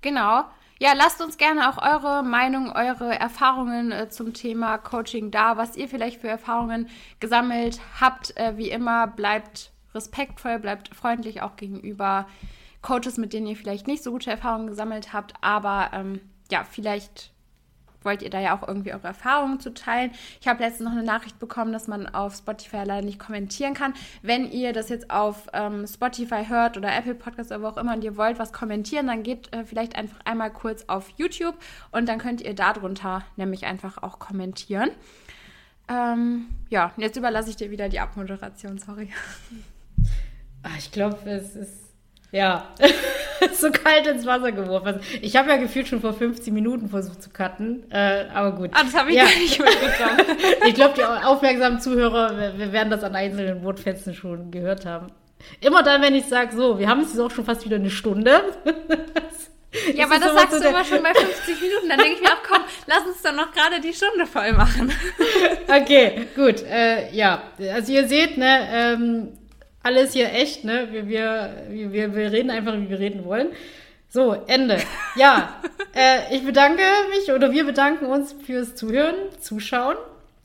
[0.03, 0.45] Genau.
[0.81, 5.77] Ja, lasst uns gerne auch eure Meinung, eure Erfahrungen äh, zum Thema Coaching da, was
[5.77, 8.37] ihr vielleicht für Erfahrungen gesammelt habt.
[8.37, 12.29] Äh, wie immer, bleibt respektvoll, bleibt freundlich auch gegenüber
[12.81, 15.35] Coaches, mit denen ihr vielleicht nicht so gute Erfahrungen gesammelt habt.
[15.41, 17.33] Aber ähm, ja, vielleicht
[18.09, 20.13] wollt ihr da ja auch irgendwie eure Erfahrungen zu teilen.
[20.41, 23.93] Ich habe letztens noch eine Nachricht bekommen, dass man auf Spotify leider nicht kommentieren kann.
[24.23, 27.93] Wenn ihr das jetzt auf ähm, Spotify hört oder Apple Podcasts oder wo auch immer
[27.93, 31.55] und ihr wollt was kommentieren, dann geht äh, vielleicht einfach einmal kurz auf YouTube
[31.93, 34.91] und dann könnt ihr darunter nämlich einfach auch kommentieren.
[35.91, 39.11] Ähm, ja, jetzt überlasse ich dir wieder die Abmoderation, sorry.
[40.63, 41.89] Ach, ich glaube, es ist
[42.31, 42.75] ja,
[43.53, 44.87] so kalt ins Wasser geworfen.
[44.87, 48.71] Also, ich habe ja gefühlt schon vor 15 Minuten versucht zu cutten, äh, aber gut.
[48.73, 49.25] Ah, das habe ich ja.
[49.25, 50.39] gar nicht mitbekommen.
[50.67, 52.19] ich glaube, die aufmerksamen Zuhörer
[52.57, 55.09] wir werden das an einzelnen Wortfetzen schon gehört haben.
[55.61, 57.91] Immer dann, wenn ich sage, so, wir haben es jetzt auch schon fast wieder eine
[57.91, 58.43] Stunde.
[59.95, 61.89] ja, aber das sagst so du immer schon bei 50 Minuten.
[61.89, 64.93] Dann denke ich mir auch, komm, lass uns doch noch gerade die Stunde voll machen.
[65.69, 66.63] okay, gut.
[66.63, 69.38] Äh, ja, also ihr seht, ne, ähm,
[69.89, 70.89] alles hier echt, ne?
[70.91, 73.49] Wir, wir, wir, wir reden einfach, wie wir reden wollen.
[74.11, 74.79] So, Ende.
[75.17, 75.57] Ja,
[75.95, 79.97] äh, ich bedanke mich oder wir bedanken uns fürs Zuhören, Zuschauen.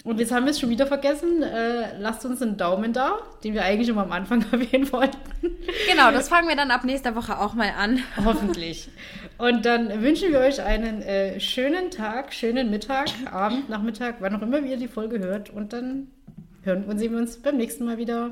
[0.05, 1.43] Und jetzt haben wir es schon wieder vergessen.
[1.43, 5.17] Äh, lasst uns einen Daumen da, den wir eigentlich immer am Anfang erwähnen wollten.
[5.89, 7.99] Genau, das fangen wir dann ab nächster Woche auch mal an.
[8.23, 8.89] Hoffentlich.
[9.37, 14.41] Und dann wünschen wir euch einen äh, schönen Tag, schönen Mittag, Abend, Nachmittag, wann auch
[14.41, 15.49] immer ihr die Folge hört.
[15.49, 16.07] Und dann
[16.63, 18.31] hören und sehen wir uns beim nächsten Mal wieder.